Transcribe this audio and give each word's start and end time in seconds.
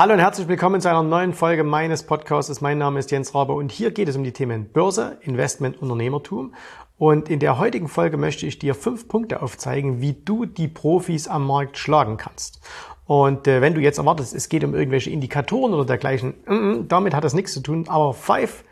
Hallo 0.00 0.14
und 0.14 0.18
herzlich 0.18 0.48
willkommen 0.48 0.80
zu 0.80 0.88
einer 0.88 1.02
neuen 1.02 1.34
Folge 1.34 1.62
meines 1.62 2.04
Podcasts. 2.04 2.62
Mein 2.62 2.78
Name 2.78 2.98
ist 2.98 3.10
Jens 3.10 3.34
Rabe 3.34 3.52
und 3.52 3.70
hier 3.70 3.90
geht 3.90 4.08
es 4.08 4.16
um 4.16 4.24
die 4.24 4.32
Themen 4.32 4.72
Börse, 4.72 5.18
Investment, 5.20 5.82
Unternehmertum. 5.82 6.54
Und 6.96 7.28
in 7.28 7.38
der 7.38 7.58
heutigen 7.58 7.86
Folge 7.86 8.16
möchte 8.16 8.46
ich 8.46 8.58
dir 8.58 8.74
fünf 8.74 9.08
Punkte 9.08 9.42
aufzeigen, 9.42 10.00
wie 10.00 10.14
du 10.14 10.46
die 10.46 10.68
Profis 10.68 11.28
am 11.28 11.46
Markt 11.46 11.76
schlagen 11.76 12.16
kannst. 12.16 12.62
Und 13.04 13.46
äh, 13.46 13.60
wenn 13.60 13.74
du 13.74 13.82
jetzt 13.82 13.98
erwartest, 13.98 14.34
es 14.34 14.48
geht 14.48 14.64
um 14.64 14.74
irgendwelche 14.74 15.10
Indikatoren 15.10 15.74
oder 15.74 15.84
dergleichen, 15.84 16.32
mm, 16.46 16.54
mm, 16.54 16.88
damit 16.88 17.12
hat 17.12 17.24
das 17.24 17.34
nichts 17.34 17.52
zu 17.52 17.60
tun, 17.60 17.84
aber 17.86 18.14
five 18.14 18.64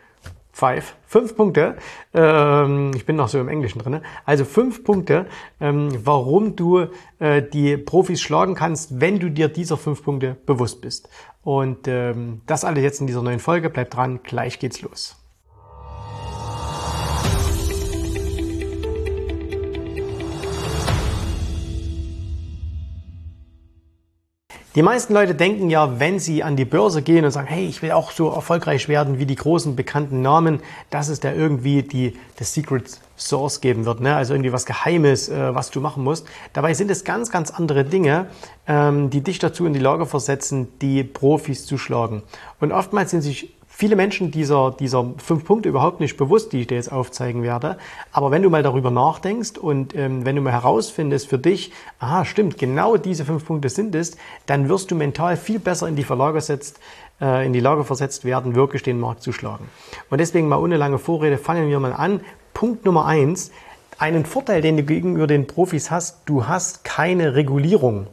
Five. 0.59 0.97
Fünf 1.05 1.37
Punkte. 1.37 1.77
Ähm, 2.13 2.91
ich 2.93 3.05
bin 3.05 3.15
noch 3.15 3.29
so 3.29 3.39
im 3.39 3.47
Englischen 3.47 3.79
drin. 3.79 4.01
Also 4.25 4.43
fünf 4.43 4.83
Punkte, 4.83 5.25
ähm, 5.61 5.89
warum 6.03 6.57
du 6.57 6.87
äh, 7.19 7.41
die 7.41 7.77
Profis 7.77 8.21
schlagen 8.21 8.55
kannst, 8.55 8.99
wenn 8.99 9.19
du 9.19 9.31
dir 9.31 9.47
dieser 9.47 9.77
fünf 9.77 10.03
Punkte 10.03 10.35
bewusst 10.45 10.81
bist. 10.81 11.07
Und 11.43 11.87
ähm, 11.87 12.41
das 12.45 12.65
alles 12.65 12.83
jetzt 12.83 12.99
in 12.99 13.07
dieser 13.07 13.21
neuen 13.21 13.39
Folge. 13.39 13.69
Bleib 13.69 13.89
dran, 13.91 14.19
gleich 14.21 14.59
geht's 14.59 14.81
los. 14.81 15.18
Die 24.75 24.83
meisten 24.83 25.15
Leute 25.15 25.33
denken 25.33 25.71
ja, 25.71 25.99
wenn 25.99 26.19
sie 26.19 26.43
an 26.43 26.55
die 26.55 26.63
Börse 26.63 27.01
gehen 27.01 27.25
und 27.25 27.31
sagen, 27.31 27.47
hey, 27.47 27.65
ich 27.65 27.81
will 27.81 27.91
auch 27.91 28.11
so 28.11 28.29
erfolgreich 28.29 28.87
werden 28.87 29.17
wie 29.17 29.25
die 29.25 29.35
großen 29.35 29.75
bekannten 29.75 30.21
Namen, 30.21 30.59
dass 30.91 31.09
es 31.09 31.19
da 31.19 31.33
irgendwie 31.33 31.81
die, 31.81 32.15
das 32.37 32.53
Secret 32.53 32.99
Source 33.17 33.61
geben 33.61 33.85
wird, 33.85 33.99
ne? 33.99 34.15
also 34.15 34.35
irgendwie 34.35 34.53
was 34.53 34.67
Geheimes, 34.67 35.27
äh, 35.27 35.55
was 35.55 35.71
du 35.71 35.81
machen 35.81 36.03
musst. 36.03 36.27
Dabei 36.53 36.75
sind 36.75 36.91
es 36.91 37.03
ganz, 37.03 37.31
ganz 37.31 37.49
andere 37.49 37.83
Dinge, 37.83 38.27
ähm, 38.67 39.09
die 39.09 39.21
dich 39.21 39.39
dazu 39.39 39.65
in 39.65 39.73
die 39.73 39.79
Lage 39.79 40.05
versetzen, 40.05 40.67
die 40.81 41.03
Profis 41.03 41.65
zu 41.65 41.79
schlagen. 41.79 42.21
Und 42.59 42.71
oftmals 42.71 43.09
sind 43.09 43.21
sich 43.21 43.55
viele 43.79 43.95
Menschen 43.95 44.29
dieser, 44.29 44.71
dieser 44.77 45.13
fünf 45.23 45.45
Punkte 45.45 45.69
überhaupt 45.69 46.01
nicht 46.01 46.17
bewusst, 46.17 46.51
die 46.51 46.59
ich 46.59 46.67
dir 46.67 46.75
jetzt 46.75 46.91
aufzeigen 46.91 47.43
werde. 47.43 47.77
Aber 48.11 48.29
wenn 48.29 48.43
du 48.43 48.49
mal 48.49 48.61
darüber 48.61 48.91
nachdenkst 48.91 49.57
und 49.57 49.95
ähm, 49.95 50.25
wenn 50.25 50.35
du 50.35 50.41
mal 50.41 50.51
herausfindest 50.51 51.29
für 51.29 51.39
dich, 51.39 51.71
aha, 51.97 52.25
stimmt, 52.25 52.57
genau 52.57 52.97
diese 52.97 53.23
fünf 53.23 53.45
Punkte 53.45 53.69
sind 53.69 53.95
es, 53.95 54.17
dann 54.47 54.67
wirst 54.67 54.91
du 54.91 54.95
mental 54.95 55.37
viel 55.37 55.59
besser 55.59 55.87
in 55.87 55.95
die 55.95 56.03
Verlage 56.03 56.41
setzt, 56.41 56.81
äh, 57.21 57.45
in 57.45 57.53
die 57.53 57.61
Lage 57.61 57.85
versetzt 57.85 58.25
werden, 58.25 58.53
wirklich 58.53 58.83
den 58.83 58.99
Markt 58.99 59.23
zu 59.23 59.31
schlagen. 59.31 59.69
Und 60.09 60.19
deswegen 60.19 60.49
mal 60.49 60.59
ohne 60.59 60.75
lange 60.75 60.97
Vorrede 60.97 61.37
fangen 61.37 61.69
wir 61.69 61.79
mal 61.79 61.93
an. 61.93 62.19
Punkt 62.53 62.83
Nummer 62.83 63.05
eins. 63.05 63.49
Einen 63.97 64.25
Vorteil, 64.25 64.61
den 64.61 64.75
du 64.75 64.83
gegenüber 64.83 65.25
den 65.25 65.47
Profis 65.47 65.89
hast, 65.89 66.23
du 66.25 66.47
hast 66.47 66.83
keine 66.83 67.35
Regulierung. 67.35 68.07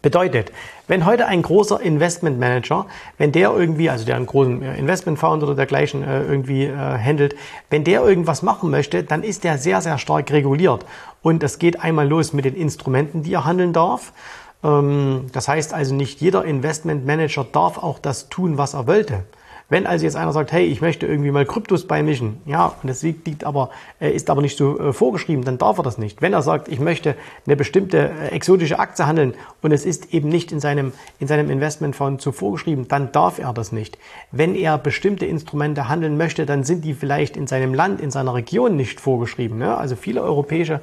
Bedeutet, 0.00 0.50
wenn 0.88 1.04
heute 1.04 1.26
ein 1.26 1.42
großer 1.42 1.78
Investmentmanager, 1.78 2.86
wenn 3.18 3.32
der 3.32 3.50
irgendwie, 3.50 3.90
also 3.90 4.06
der 4.06 4.16
einen 4.16 4.24
großen 4.24 4.62
äh, 4.62 4.78
Investmentfonds 4.78 5.44
oder 5.44 5.54
dergleichen 5.54 6.02
äh, 6.02 6.22
irgendwie 6.22 6.64
äh, 6.64 6.74
handelt, 6.74 7.36
wenn 7.68 7.84
der 7.84 8.02
irgendwas 8.02 8.42
machen 8.42 8.70
möchte, 8.70 9.02
dann 9.04 9.22
ist 9.22 9.44
der 9.44 9.58
sehr, 9.58 9.82
sehr 9.82 9.98
stark 9.98 10.30
reguliert. 10.30 10.86
Und 11.20 11.42
das 11.42 11.58
geht 11.58 11.80
einmal 11.82 12.08
los 12.08 12.32
mit 12.32 12.46
den 12.46 12.54
Instrumenten, 12.54 13.24
die 13.24 13.34
er 13.34 13.44
handeln 13.44 13.74
darf. 13.74 14.14
Ähm, 14.62 15.26
das 15.32 15.48
heißt 15.48 15.74
also, 15.74 15.94
nicht 15.94 16.18
jeder 16.22 16.46
Investmentmanager 16.46 17.44
darf 17.52 17.76
auch 17.76 17.98
das 17.98 18.30
tun, 18.30 18.56
was 18.56 18.72
er 18.72 18.86
wollte. 18.86 19.24
Wenn 19.70 19.86
also 19.86 20.04
jetzt 20.04 20.16
einer 20.16 20.32
sagt, 20.32 20.52
hey, 20.52 20.66
ich 20.66 20.82
möchte 20.82 21.06
irgendwie 21.06 21.30
mal 21.30 21.46
Kryptos 21.46 21.86
beimischen, 21.86 22.40
ja, 22.44 22.66
und 22.82 22.88
das 22.88 23.02
liegt 23.02 23.44
aber, 23.44 23.70
äh, 23.98 24.10
ist 24.10 24.28
aber 24.28 24.42
nicht 24.42 24.58
so 24.58 24.78
äh, 24.78 24.92
vorgeschrieben, 24.92 25.42
dann 25.44 25.56
darf 25.56 25.78
er 25.78 25.82
das 25.82 25.96
nicht. 25.96 26.20
Wenn 26.20 26.34
er 26.34 26.42
sagt, 26.42 26.68
ich 26.68 26.80
möchte 26.80 27.16
eine 27.46 27.56
bestimmte 27.56 28.10
äh, 28.10 28.28
exotische 28.28 28.78
Aktie 28.78 29.06
handeln 29.06 29.34
und 29.62 29.72
es 29.72 29.86
ist 29.86 30.12
eben 30.12 30.28
nicht 30.28 30.52
in 30.52 30.60
seinem, 30.60 30.92
in 31.18 31.28
seinem 31.28 31.48
Investmentfonds 31.48 32.22
so 32.22 32.32
vorgeschrieben, 32.32 32.88
dann 32.88 33.10
darf 33.12 33.38
er 33.38 33.54
das 33.54 33.72
nicht. 33.72 33.96
Wenn 34.30 34.54
er 34.54 34.76
bestimmte 34.76 35.24
Instrumente 35.24 35.88
handeln 35.88 36.18
möchte, 36.18 36.44
dann 36.44 36.64
sind 36.64 36.84
die 36.84 36.92
vielleicht 36.92 37.36
in 37.36 37.46
seinem 37.46 37.72
Land, 37.72 38.02
in 38.02 38.10
seiner 38.10 38.34
Region 38.34 38.76
nicht 38.76 39.00
vorgeschrieben. 39.00 39.58
Ne? 39.58 39.76
Also 39.76 39.96
viele 39.96 40.22
europäische 40.22 40.80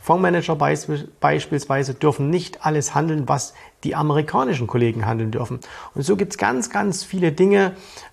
Fondsmanager 0.00 0.56
beispielsweise 0.56 1.94
dürfen 1.94 2.30
nicht 2.30 2.66
alles 2.66 2.96
handeln, 2.96 3.28
was 3.28 3.54
die 3.84 3.94
amerikanischen 3.94 4.66
Kollegen 4.66 5.06
handeln 5.06 5.30
dürfen. 5.30 5.60
Und 5.94 6.02
so 6.02 6.16
gibt 6.16 6.32
es 6.32 6.38
ganz, 6.38 6.70
ganz 6.70 7.04
viele 7.04 7.32
Dinge. 7.32 7.72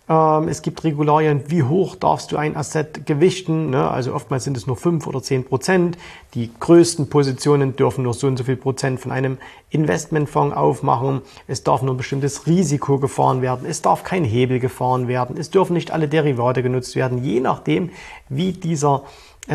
Ähm, 0.10 0.50
es 0.50 0.62
gibt 0.62 0.84
Regularien, 0.84 1.44
wie 1.48 1.64
hoch 1.64 1.96
darfst 1.96 2.32
du 2.32 2.38
ein 2.38 2.58
Asset 2.58 3.06
gewichten. 3.06 3.70
Ne? 3.70 3.90
Also 3.90 4.14
oftmals 4.14 4.44
sind 4.44 4.58
es 4.58 4.68
nur 4.68 4.76
fünf 4.76 5.08
oder 5.08 5.24
zehn 5.24 5.46
Prozent. 5.46 5.98
Die 6.34 6.52
größten 6.60 7.10
Positionen 7.10 7.76
dürfen 7.76 8.04
nur 8.04 8.14
so 8.14 8.28
und 8.28 8.38
so 8.38 8.44
viel 8.44 8.58
Prozent 8.58 9.00
von 9.00 9.12
einem 9.12 9.38
Investmentfonds 9.70 10.56
aufmachen. 10.56 11.22
Es 11.48 11.64
darf 11.64 11.82
nur 11.82 11.94
ein 11.94 11.98
bestimmtes 11.98 12.46
Risiko 12.46 13.00
gefahren 13.00 13.42
werden. 13.42 13.66
Es 13.68 13.82
darf 13.82 14.04
kein 14.04 14.26
Hebel 14.26 14.60
gefahren 14.60 15.08
werden. 15.08 15.38
Es 15.38 15.50
dürfen 15.50 15.74
nicht 15.74 15.92
alle 15.92 16.10
Derivate 16.10 16.62
genutzt 16.62 16.96
werden, 16.96 17.24
je 17.24 17.40
nachdem, 17.40 17.90
wie 18.28 18.52
dieser 18.52 19.04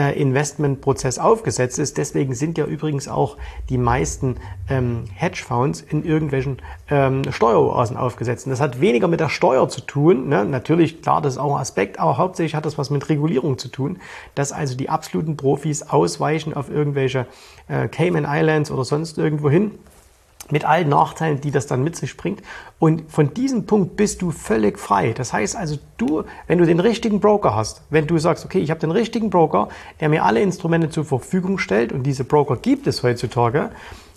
Investmentprozess 0.00 1.18
aufgesetzt 1.18 1.78
ist. 1.78 1.96
Deswegen 1.96 2.34
sind 2.34 2.58
ja 2.58 2.66
übrigens 2.66 3.08
auch 3.08 3.36
die 3.68 3.78
meisten 3.78 4.36
ähm, 4.68 5.04
Hedgefonds 5.14 5.80
in 5.80 6.04
irgendwelchen 6.04 6.58
ähm, 6.90 7.22
Steueroasen 7.30 7.96
aufgesetzt. 7.96 8.46
Und 8.46 8.50
das 8.50 8.60
hat 8.60 8.80
weniger 8.80 9.08
mit 9.08 9.20
der 9.20 9.28
Steuer 9.28 9.68
zu 9.68 9.80
tun. 9.80 10.28
Ne? 10.28 10.44
Natürlich, 10.44 11.02
klar, 11.02 11.22
das 11.22 11.34
ist 11.34 11.38
auch 11.38 11.54
ein 11.54 11.60
Aspekt, 11.60 11.98
aber 11.98 12.18
hauptsächlich 12.18 12.54
hat 12.54 12.66
das 12.66 12.78
was 12.78 12.90
mit 12.90 13.08
Regulierung 13.08 13.58
zu 13.58 13.68
tun, 13.68 13.98
dass 14.34 14.52
also 14.52 14.76
die 14.76 14.90
absoluten 14.90 15.36
Profis 15.36 15.82
ausweichen 15.82 16.54
auf 16.54 16.70
irgendwelche 16.70 17.26
äh, 17.68 17.88
Cayman 17.88 18.26
Islands 18.28 18.70
oder 18.70 18.84
sonst 18.84 19.18
irgendwo 19.18 19.50
hin 19.50 19.72
mit 20.50 20.64
allen 20.64 20.88
Nachteilen, 20.88 21.40
die 21.40 21.50
das 21.50 21.66
dann 21.66 21.82
mit 21.82 21.96
sich 21.96 22.16
bringt. 22.16 22.42
Und 22.78 23.10
von 23.10 23.34
diesem 23.34 23.66
Punkt 23.66 23.96
bist 23.96 24.22
du 24.22 24.30
völlig 24.30 24.78
frei. 24.78 25.12
Das 25.12 25.32
heißt 25.32 25.56
also, 25.56 25.76
du, 25.96 26.24
wenn 26.46 26.58
du 26.58 26.66
den 26.66 26.80
richtigen 26.80 27.20
Broker 27.20 27.54
hast, 27.54 27.82
wenn 27.90 28.06
du 28.06 28.18
sagst, 28.18 28.44
okay, 28.44 28.58
ich 28.58 28.70
habe 28.70 28.80
den 28.80 28.90
richtigen 28.90 29.30
Broker, 29.30 29.68
der 30.00 30.08
mir 30.08 30.24
alle 30.24 30.40
Instrumente 30.40 30.90
zur 30.90 31.04
Verfügung 31.04 31.58
stellt, 31.58 31.92
und 31.92 32.04
diese 32.04 32.24
Broker 32.24 32.56
gibt 32.56 32.86
es 32.86 33.02
heutzutage, 33.02 33.70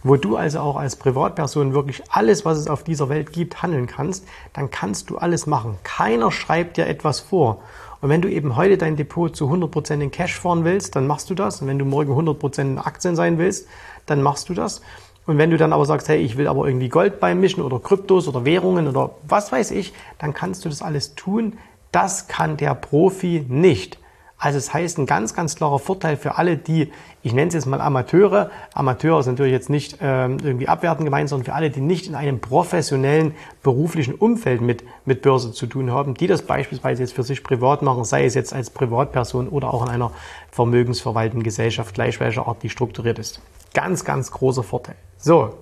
wo 0.04 0.16
du 0.16 0.38
also 0.38 0.60
auch 0.60 0.78
als 0.78 0.96
Privatperson 0.96 1.74
wirklich 1.74 2.04
alles, 2.10 2.46
was 2.46 2.58
es 2.58 2.68
auf 2.68 2.84
dieser 2.84 3.10
Welt 3.10 3.34
gibt, 3.34 3.62
handeln 3.62 3.88
kannst, 3.88 4.26
dann 4.54 4.72
kannst 4.72 5.10
du 5.10 5.18
alles 5.18 5.46
machen. 5.46 5.78
Keiner 5.84 6.32
schreibt 6.32 6.78
dir 6.78 6.88
etwas 6.88 7.20
vor. 7.20 7.62
Und 8.02 8.10
wenn 8.10 8.22
du 8.22 8.30
eben 8.30 8.56
heute 8.56 8.78
dein 8.78 8.96
Depot 8.96 9.36
zu 9.36 9.52
100% 9.52 10.00
in 10.00 10.12
Cash 10.12 10.40
fahren 10.40 10.64
willst, 10.64 10.96
dann 10.96 11.06
machst 11.06 11.30
du 11.30 11.36
das. 11.36 11.62
Und 11.62 11.68
wenn 11.68 11.80
du 11.80 11.86
morgen 11.86 12.14
100% 12.14 12.62
in 12.62 12.80
Aktien 12.80 13.16
sein 13.18 13.38
willst, 13.38 13.68
dann 14.06 14.22
machst 14.22 14.48
du 14.48 14.54
das. 14.54 14.82
Und 15.30 15.38
wenn 15.38 15.52
du 15.52 15.58
dann 15.58 15.74
aber 15.74 15.86
sagst, 15.86 16.10
hey, 16.10 16.18
ich 16.18 16.38
will 16.38 16.48
aber 16.48 16.66
irgendwie 16.66 16.90
Gold 16.90 17.20
beimischen 17.20 17.62
oder 17.62 17.78
Kryptos 17.78 18.28
oder 18.28 18.46
Währungen 18.46 18.88
oder 18.88 19.12
was 19.28 19.52
weiß 19.52 19.70
ich, 19.70 19.94
dann 20.18 20.34
kannst 20.34 20.66
du 20.66 20.70
das 20.70 20.82
alles 20.82 21.14
tun. 21.14 21.60
Das 21.92 22.28
kann 22.28 22.58
der 22.58 22.74
Profi 22.74 23.46
nicht. 23.48 24.00
Also 24.40 24.58
es 24.58 24.74
heißt 24.74 24.98
ein 24.98 25.06
ganz, 25.06 25.36
ganz 25.36 25.56
klarer 25.56 25.78
Vorteil 25.78 26.18
für 26.18 26.40
alle, 26.40 26.58
die, 26.58 26.92
ich 27.22 27.32
nenne 27.32 27.50
es 27.50 27.54
jetzt 27.54 27.68
mal 27.68 27.80
Amateure. 27.80 28.50
Amateur 28.74 29.20
ist 29.20 29.28
natürlich 29.28 29.52
jetzt 29.52 29.70
nicht 29.70 30.00
ähm, 30.02 30.38
irgendwie 30.42 30.68
abwertend 30.68 31.06
gemeint, 31.06 31.30
sondern 31.30 31.46
für 31.46 31.54
alle, 31.54 31.70
die 31.70 31.82
nicht 31.82 32.08
in 32.08 32.16
einem 32.16 32.40
professionellen 32.40 33.36
beruflichen 33.62 34.16
Umfeld 34.16 34.62
mit, 34.62 34.84
mit 35.06 35.22
Börse 35.22 35.52
zu 35.52 35.68
tun 35.68 35.92
haben, 35.92 36.16
die 36.16 36.26
das 36.26 36.42
beispielsweise 36.42 37.04
jetzt 37.04 37.14
für 37.14 37.22
sich 37.22 37.44
privat 37.44 37.84
machen, 37.84 38.04
sei 38.04 38.26
es 38.26 38.34
jetzt 38.34 38.52
als 38.52 38.72
Privatperson 38.72 39.48
oder 39.48 39.76
auch 39.76 39.84
in 39.86 39.90
einer 39.90 40.12
vermögensverwaltenden 40.50 41.44
Gesellschaft, 41.44 41.94
gleich 41.94 42.20
welcher 42.20 42.48
Art 42.48 42.64
die 42.64 42.70
strukturiert 42.72 43.20
ist. 43.20 43.40
Ganz, 43.74 44.04
ganz 44.04 44.32
großer 44.32 44.64
Vorteil. 44.64 44.96
So, 45.18 45.56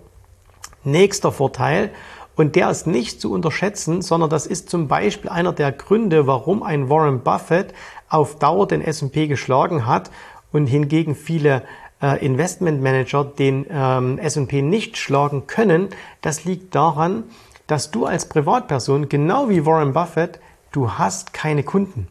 nächster 0.83 1.31
Vorteil. 1.31 1.91
Und 2.35 2.55
der 2.55 2.69
ist 2.69 2.85
nicht 2.85 3.19
zu 3.19 3.31
unterschätzen, 3.31 4.03
sondern 4.03 4.29
das 4.29 4.45
ist 4.45 4.69
zum 4.69 4.87
Beispiel 4.87 5.29
einer 5.29 5.53
der 5.53 5.71
Gründe, 5.71 6.27
warum 6.27 6.61
ein 6.61 6.87
Warren 6.87 7.21
Buffett 7.21 7.73
auf 8.09 8.37
Dauer 8.37 8.67
den 8.67 8.81
S&P 8.81 9.27
geschlagen 9.27 9.87
hat 9.87 10.11
und 10.51 10.67
hingegen 10.67 11.15
viele 11.15 11.63
äh, 12.01 12.23
Investmentmanager 12.23 13.25
den 13.25 13.65
ähm, 13.69 14.19
S&P 14.19 14.61
nicht 14.61 14.97
schlagen 14.97 15.47
können. 15.47 15.89
Das 16.21 16.45
liegt 16.45 16.75
daran, 16.75 17.23
dass 17.65 17.89
du 17.89 18.05
als 18.05 18.29
Privatperson, 18.29 19.09
genau 19.09 19.49
wie 19.49 19.65
Warren 19.65 19.93
Buffett, 19.93 20.39
du 20.71 20.91
hast 20.91 21.33
keine 21.33 21.63
Kunden. 21.63 22.07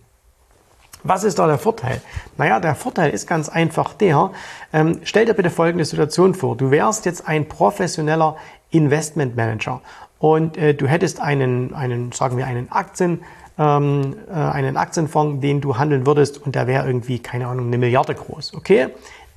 Was 1.08 1.22
ist 1.22 1.38
da 1.38 1.46
der 1.46 1.58
Vorteil? 1.58 2.00
Naja, 2.36 2.58
der 2.58 2.74
Vorteil 2.74 3.10
ist 3.10 3.28
ganz 3.28 3.48
einfach 3.48 3.94
der, 3.94 4.30
ähm, 4.72 5.00
stell 5.04 5.24
dir 5.24 5.34
bitte 5.34 5.50
folgende 5.50 5.84
Situation 5.84 6.34
vor. 6.34 6.56
Du 6.56 6.72
wärst 6.72 7.06
jetzt 7.06 7.28
ein 7.28 7.48
professioneller 7.48 8.36
Investmentmanager 8.70 9.80
und 10.18 10.56
äh, 10.56 10.74
du 10.74 10.88
hättest 10.88 11.20
einen, 11.20 11.74
einen, 11.74 12.10
sagen 12.10 12.36
wir, 12.36 12.46
einen 12.46 12.72
Aktien, 12.72 13.22
ähm, 13.56 14.16
äh, 14.28 14.32
einen 14.32 14.76
Aktienfonds, 14.76 15.40
den 15.40 15.60
du 15.60 15.78
handeln 15.78 16.06
würdest 16.06 16.44
und 16.44 16.56
der 16.56 16.66
wäre 16.66 16.86
irgendwie, 16.86 17.20
keine 17.20 17.46
Ahnung, 17.46 17.68
eine 17.68 17.78
Milliarde 17.78 18.14
groß. 18.14 18.54
Okay? 18.54 18.88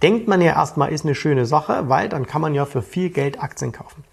Denkt 0.01 0.27
man 0.27 0.42
ja 0.42 0.54
erstmal, 0.54 0.92
ist 0.92 1.06
eine 1.06 1.13
schöne 1.13 1.45
Sache, 1.45 1.83
weil 1.88 2.10
dann 2.10 2.25
kann 2.25 2.42
man 2.42 2.56
ja 2.56 2.65
für 2.65 2.81
viel 2.81 3.12
Geld 3.12 3.44
Aktien 3.44 3.74
kaufen. 3.74 4.04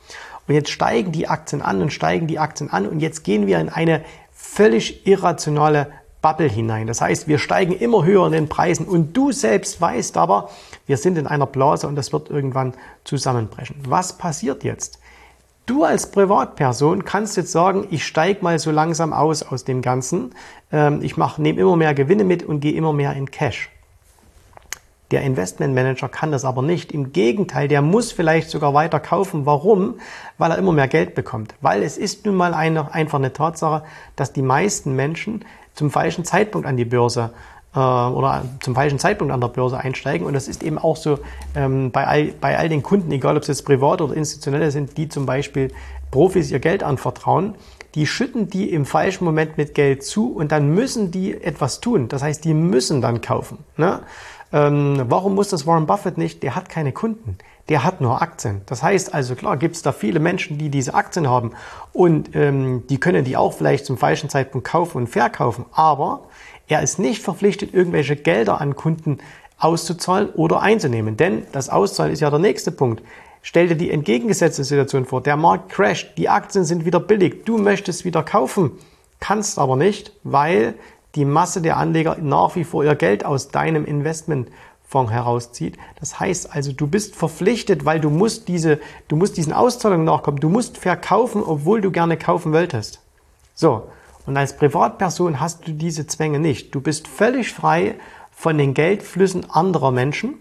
Und 0.47 0.55
jetzt 0.55 0.71
steigen 0.71 1.11
die 1.11 1.27
Aktien 1.27 1.63
an 1.63 1.81
und 1.81 1.91
steigen 1.91 2.27
die 2.27 2.39
Aktien 2.39 2.71
an 2.71 2.87
und 2.87 3.01
jetzt 3.01 3.25
gehen 3.25 3.47
wir 3.47 3.59
in 3.61 3.71
eine 3.71 4.03
völlig 4.33 5.07
irrationale 5.07 5.89
Bubble 6.27 6.49
hinein. 6.49 6.89
Das 6.89 7.01
heißt, 7.01 7.29
wir 7.29 7.39
steigen 7.39 7.73
immer 7.73 8.05
höher 8.05 8.27
in 8.27 8.33
den 8.33 8.49
Preisen 8.49 8.85
und 8.89 9.17
du 9.17 9.31
selbst 9.31 9.81
weißt 9.81 10.17
aber, 10.17 10.51
wir 10.85 10.97
sind 10.97 11.19
in 11.19 11.29
einer 11.29 11.47
Blase 11.47 11.87
und 11.87 11.95
das 11.95 12.13
wird 12.13 12.31
irgendwann 12.31 12.75
zusammenbrechen. 13.05 13.77
Was 13.87 14.19
passiert 14.19 14.65
jetzt? 14.65 14.99
Du 15.67 15.85
als 15.85 16.11
Privatperson 16.11 17.05
kannst 17.05 17.37
jetzt 17.37 17.53
sagen, 17.53 17.87
ich 17.93 18.05
steige 18.05 18.43
mal 18.43 18.59
so 18.59 18.73
langsam 18.73 19.13
aus 19.13 19.45
aus 19.45 19.63
dem 19.63 19.83
Ganzen. 19.83 20.35
Ähm, 20.73 21.01
ich 21.01 21.17
nehme 21.17 21.61
immer 21.61 21.77
mehr 21.77 21.95
Gewinne 21.95 22.25
mit 22.25 22.43
und 22.43 22.59
gehe 22.59 22.73
immer 22.73 22.93
mehr 22.93 23.13
in 23.13 23.31
Cash. 23.31 23.71
Der 25.13 25.23
Investmentmanager 25.23 26.09
kann 26.09 26.33
das 26.33 26.45
aber 26.45 26.63
nicht. 26.63 26.91
Im 26.91 27.13
Gegenteil, 27.13 27.69
der 27.69 27.81
muss 27.81 28.11
vielleicht 28.11 28.51
sogar 28.51 28.75
weiter 28.75 28.99
kaufen. 28.99 29.47
Warum? 29.47 30.01
Weil 30.37 30.51
er 30.51 30.59
immer 30.59 30.73
mehr 30.73 30.89
Geld 30.89 31.15
bekommt. 31.15 31.55
Weil 31.61 31.83
es 31.83 31.97
ist 31.97 32.27
nun 32.27 32.35
mal 32.35 32.55
eine, 32.55 32.93
einfach 32.93 33.19
eine 33.19 33.33
Tatsache, 33.33 33.85
dass 34.17 34.33
die 34.33 34.43
meisten 34.43 34.97
Menschen 34.97 35.45
zum 35.75 35.91
falschen 35.91 36.25
Zeitpunkt 36.25 36.67
an 36.67 36.77
die 36.77 36.85
Börse 36.85 37.31
äh, 37.75 37.79
oder 37.79 38.45
zum 38.61 38.75
falschen 38.75 38.99
Zeitpunkt 38.99 39.33
an 39.33 39.41
der 39.41 39.49
Börse 39.49 39.79
einsteigen. 39.79 40.27
Und 40.27 40.33
das 40.33 40.49
ist 40.49 40.65
eben 40.65 40.79
auch 40.79 40.97
so 40.97 41.21
ähm, 41.55 41.93
bei, 41.93 42.07
all, 42.07 42.25
bei 42.41 42.59
all 42.59 42.69
den 42.69 42.83
Kunden, 42.83 43.13
egal 43.13 43.37
ob 43.37 43.43
es 43.43 43.49
jetzt 43.49 43.65
privat 43.65 44.01
oder 44.01 44.15
institutionelle 44.15 44.73
sind, 44.73 44.97
die 44.97 45.09
zum 45.09 45.25
Beispiel 45.25 45.71
Profis 46.11 46.51
ihr 46.51 46.59
Geld 46.59 46.83
anvertrauen, 46.83 47.55
die 47.95 48.07
schütten 48.07 48.51
die 48.51 48.71
im 48.73 48.85
falschen 48.85 49.25
Moment 49.25 49.57
mit 49.57 49.75
Geld 49.75 50.05
zu 50.05 50.33
und 50.35 50.53
dann 50.53 50.75
müssen 50.75 51.11
die 51.11 51.41
etwas 51.41 51.81
tun. 51.81 52.09
Das 52.09 52.23
heißt, 52.23 52.45
die 52.45 52.55
müssen 52.55 53.01
dann 53.01 53.21
kaufen. 53.23 53.59
Ne? 53.77 54.01
Ähm, 54.57 55.05
warum 55.09 55.35
muss 55.35 55.49
das 55.51 55.67
Warren 55.67 55.87
Buffett 55.87 56.17
nicht? 56.17 56.43
Der 56.43 56.57
hat 56.57 56.71
keine 56.71 56.93
Kunden. 56.93 57.37
Der 57.69 57.85
hat 57.85 58.01
nur 58.01 58.23
Aktien. 58.23 58.63
Das 58.65 58.83
heißt 58.83 59.13
also, 59.13 59.35
klar, 59.35 59.59
gibt 59.59 59.77
es 59.77 59.83
da 59.83 59.93
viele 59.93 60.19
Menschen, 60.19 60.57
die 60.57 60.71
diese 60.71 60.95
Aktien 60.95 61.29
haben 61.29 61.51
und 61.93 62.35
ähm, 62.35 62.85
die 62.89 62.99
können 62.99 63.25
die 63.25 63.37
auch 63.37 63.53
vielleicht 63.53 63.85
zum 63.85 63.99
falschen 63.99 64.31
Zeitpunkt 64.31 64.67
kaufen 64.67 64.97
und 64.97 65.07
verkaufen. 65.09 65.67
Aber 65.73 66.21
er 66.69 66.83
ist 66.83 66.99
nicht 66.99 67.23
verpflichtet, 67.23 67.75
irgendwelche 67.75 68.17
Gelder 68.17 68.61
an 68.63 68.77
Kunden 68.77 69.19
auszuzahlen 69.59 70.31
oder 70.31 70.63
einzunehmen. 70.63 71.19
Denn 71.19 71.43
das 71.53 71.69
Auszahlen 71.69 72.13
ist 72.13 72.21
ja 72.21 72.31
der 72.31 72.39
nächste 72.39 72.71
Punkt. 72.71 73.03
Stell 73.43 73.69
dir 73.69 73.77
die 73.77 73.91
entgegengesetzte 73.91 74.65
Situation 74.65 75.05
vor. 75.05 75.23
Der 75.23 75.37
Markt 75.37 75.71
crasht, 75.71 76.17
die 76.17 76.31
Aktien 76.31 76.65
sind 76.65 76.87
wieder 76.87 76.99
billig, 76.99 77.45
du 77.45 77.59
möchtest 77.59 78.05
wieder 78.07 78.23
kaufen, 78.23 78.73
kannst 79.21 79.59
aber 79.59 79.77
nicht, 79.77 80.13
weil 80.25 80.75
die 81.17 81.25
Masse 81.25 81.63
der 81.63 81.79
Anleger 81.79 82.17
nach 82.21 82.55
wie 82.55 82.65
vor 82.65 82.85
ihr 82.85 82.95
Geld 82.95 83.25
aus 83.25 83.49
deinem 83.49 83.85
Investmentfonds 83.85 85.11
herauszieht. 85.11 85.79
Das 85.99 86.21
heißt 86.21 86.55
also, 86.55 86.73
du 86.73 86.87
bist 86.87 87.17
verpflichtet, 87.17 87.85
weil 87.85 88.01
du 88.01 88.11
musst 88.11 88.49
diese, 88.49 88.79
du 89.09 89.17
musst 89.17 89.37
diesen 89.37 89.53
Auszahlungen 89.53 90.05
nachkommen. 90.05 90.39
Du 90.39 90.49
musst 90.49 90.79
verkaufen, 90.79 91.43
obwohl 91.43 91.81
du 91.81 91.91
gerne 91.91 92.17
kaufen 92.17 92.53
wolltest. 92.53 93.01
So. 93.55 93.89
Und 94.27 94.37
als 94.37 94.57
Privatperson 94.57 95.41
hast 95.41 95.67
du 95.67 95.73
diese 95.73 96.07
Zwänge 96.07 96.41
nicht. 96.41 96.75
Du 96.75 96.81
bist 96.81 97.09
völlig 97.09 97.53
frei 97.53 97.95
von 98.33 98.59
den 98.59 98.75
Geldflüssen 98.75 99.49
anderer 99.51 99.93
Menschen. 99.93 100.35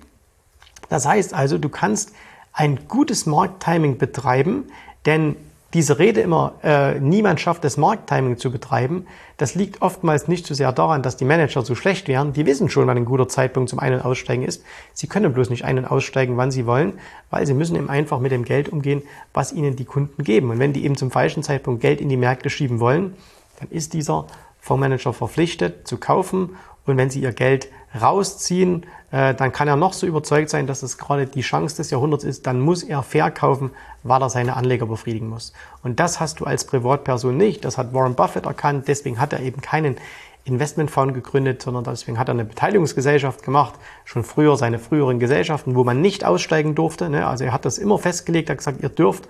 Das 0.90 1.06
heißt 1.06 1.34
also, 1.34 1.58
du 1.58 1.70
kannst 1.70 2.12
ein 2.52 2.88
gutes 2.88 3.26
Markttiming 3.26 3.98
betreiben, 3.98 4.66
denn 5.06 5.36
diese 5.76 6.00
Rede 6.00 6.22
immer, 6.22 6.54
äh, 6.64 7.02
niemand 7.02 7.42
schafft 7.42 7.66
es, 7.66 7.76
Markttiming 7.76 8.38
zu 8.38 8.50
betreiben, 8.50 9.08
das 9.36 9.56
liegt 9.56 9.82
oftmals 9.82 10.30
nicht 10.30 10.48
so 10.48 10.54
sehr 10.54 10.72
daran, 10.72 11.04
dass 11.04 11.18
die 11.18 11.26
Manager 11.26 11.64
so 11.64 11.76
schlecht 11.76 12.08
wären. 12.08 12.32
Die 12.32 12.46
wissen 12.46 12.70
schon, 12.70 12.88
wann 12.88 12.96
ein 12.96 13.04
guter 13.04 13.28
Zeitpunkt 13.28 13.70
zum 13.70 13.80
Ein- 13.80 13.96
und 13.96 14.06
Aussteigen 14.06 14.44
ist. 14.44 14.64
Sie 14.94 15.08
können 15.08 15.34
bloß 15.34 15.50
nicht 15.50 15.66
ein- 15.66 15.78
und 15.78 15.84
aussteigen, 15.84 16.38
wann 16.38 16.50
sie 16.50 16.66
wollen, 16.66 16.94
weil 17.30 17.46
sie 17.46 17.54
müssen 17.54 17.76
eben 17.76 17.90
einfach 17.90 18.22
mit 18.22 18.32
dem 18.32 18.46
Geld 18.46 18.70
umgehen, 18.70 19.04
was 19.34 19.52
ihnen 19.52 19.76
die 19.76 19.84
Kunden 19.84 20.24
geben. 20.24 20.50
Und 20.50 20.60
wenn 20.60 20.72
die 20.72 20.86
eben 20.86 20.96
zum 20.96 21.12
falschen 21.12 21.44
Zeitpunkt 21.44 21.82
Geld 21.82 22.00
in 22.00 22.08
die 22.08 22.16
Märkte 22.16 22.50
schieben 22.50 22.80
wollen, 22.80 23.14
dann 23.60 23.70
ist 23.70 23.92
dieser 23.92 24.28
Fondsmanager 24.62 25.12
verpflichtet 25.12 25.86
zu 25.86 25.98
kaufen 25.98 26.56
und 26.86 26.98
wenn 26.98 27.10
Sie 27.10 27.22
Ihr 27.22 27.34
Geld 27.34 27.68
rausziehen, 28.00 28.86
dann 29.16 29.52
kann 29.52 29.68
er 29.68 29.76
noch 29.76 29.94
so 29.94 30.06
überzeugt 30.06 30.50
sein, 30.50 30.68
dass 30.68 30.84
es 30.84 30.98
gerade 30.98 31.26
die 31.26 31.42
Chance 31.42 31.78
des 31.78 31.90
Jahrhunderts 31.90 32.24
ist, 32.24 32.48
dann 32.48 32.60
muss 32.60 32.84
er 32.84 33.02
verkaufen, 33.02 33.72
weil 34.04 34.22
er 34.22 34.30
seine 34.30 34.56
Anleger 34.56 34.88
befriedigen 34.88 35.30
muss. 35.30 35.54
Und 35.84 36.00
das 36.00 36.20
hast 36.20 36.40
du 36.40 36.46
als 36.46 36.66
Privatperson 36.66 37.38
nicht. 37.38 37.64
Das 37.64 37.78
hat 37.78 37.94
Warren 37.94 38.16
Buffett 38.16 38.46
erkannt. 38.46 38.88
Deswegen 38.88 39.20
hat 39.20 39.32
er 39.32 39.40
eben 39.40 39.62
keinen 39.62 39.96
Investmentfonds 40.44 41.14
gegründet, 41.14 41.62
sondern 41.62 41.84
deswegen 41.86 42.20
hat 42.20 42.30
er 42.30 42.34
eine 42.34 42.46
Beteiligungsgesellschaft 42.46 43.42
gemacht, 43.42 43.76
schon 44.06 44.24
früher 44.24 44.58
seine 44.58 44.80
früheren 44.80 45.20
Gesellschaften, 45.20 45.76
wo 45.76 45.84
man 45.84 46.02
nicht 46.02 46.24
aussteigen 46.24 46.76
durfte. 46.76 47.10
Ne? 47.10 47.26
Also 47.26 47.46
er 47.46 47.54
hat 47.54 47.66
das 47.66 47.78
immer 47.78 47.98
festgelegt, 47.98 48.50
er 48.50 48.54
hat 48.54 48.58
gesagt, 48.60 48.84
ihr 48.84 48.90
dürft 48.90 49.28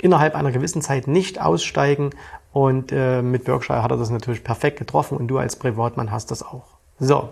innerhalb 0.00 0.34
einer 0.34 0.52
gewissen 0.52 0.80
Zeit 0.80 1.06
nicht 1.06 1.40
aussteigen. 1.40 2.10
Und 2.52 2.92
äh, 2.92 3.20
mit 3.20 3.44
Berkshire 3.44 3.82
hat 3.82 3.90
er 3.90 3.96
das 3.96 4.10
natürlich 4.10 4.44
perfekt 4.44 4.78
getroffen 4.78 5.18
und 5.18 5.28
du 5.28 5.38
als 5.38 5.56
Privatmann 5.56 6.10
hast 6.10 6.30
das 6.30 6.42
auch. 6.42 6.64
So, 6.98 7.30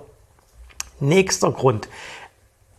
nächster 1.03 1.53
Grund 1.53 1.89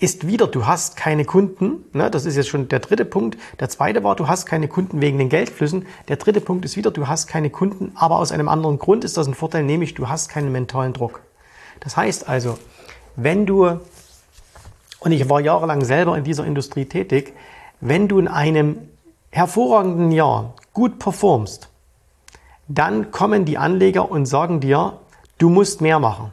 ist 0.04 0.28
wieder, 0.28 0.48
du 0.48 0.66
hast 0.66 0.98
keine 0.98 1.24
Kunden. 1.24 1.86
Ne? 1.94 2.12
Das 2.12 2.26
ist 2.26 2.36
jetzt 2.36 2.50
schon 2.50 2.68
der 2.68 2.80
dritte 2.80 3.06
Punkt. 3.06 3.38
Der 3.62 3.70
zweite 3.70 4.04
war, 4.04 4.18
du 4.18 4.28
hast 4.28 4.46
keine 4.46 4.68
Kunden 4.68 5.02
wegen 5.02 5.18
den 5.18 5.30
Geldflüssen. 5.30 5.86
Der 6.10 6.18
dritte 6.18 6.42
Punkt 6.42 6.66
ist 6.66 6.76
wieder, 6.76 6.92
du 6.92 7.08
hast 7.08 7.28
keine 7.28 7.50
Kunden, 7.50 7.94
aber 7.96 8.20
aus 8.20 8.34
einem 8.34 8.50
anderen 8.50 8.80
Grund 8.80 9.06
ist 9.06 9.16
das 9.16 9.28
ein 9.28 9.34
Vorteil, 9.34 9.64
nämlich 9.64 9.94
du 9.94 10.10
hast 10.10 10.28
keinen 10.28 10.52
mentalen 10.52 10.92
Druck. 10.92 11.22
Das 11.80 11.96
heißt 11.96 12.28
also, 12.28 12.58
wenn 13.16 13.46
du, 13.46 13.80
und 15.00 15.12
ich 15.12 15.30
war 15.30 15.40
jahrelang 15.40 15.86
selber 15.86 16.18
in 16.18 16.26
dieser 16.26 16.46
Industrie 16.46 16.86
tätig, 16.86 17.34
wenn 17.80 18.10
du 18.10 18.20
in 18.20 18.28
einem 18.28 18.78
hervorragenden 19.30 20.12
Jahr 20.12 20.54
gut 20.74 21.00
performst, 21.00 21.70
dann 22.68 23.12
kommen 23.12 23.46
die 23.46 23.58
Anleger 23.58 24.12
und 24.12 24.26
sagen 24.26 24.60
dir, 24.60 25.00
du 25.38 25.50
musst 25.50 25.80
mehr 25.80 26.00
machen. 26.00 26.32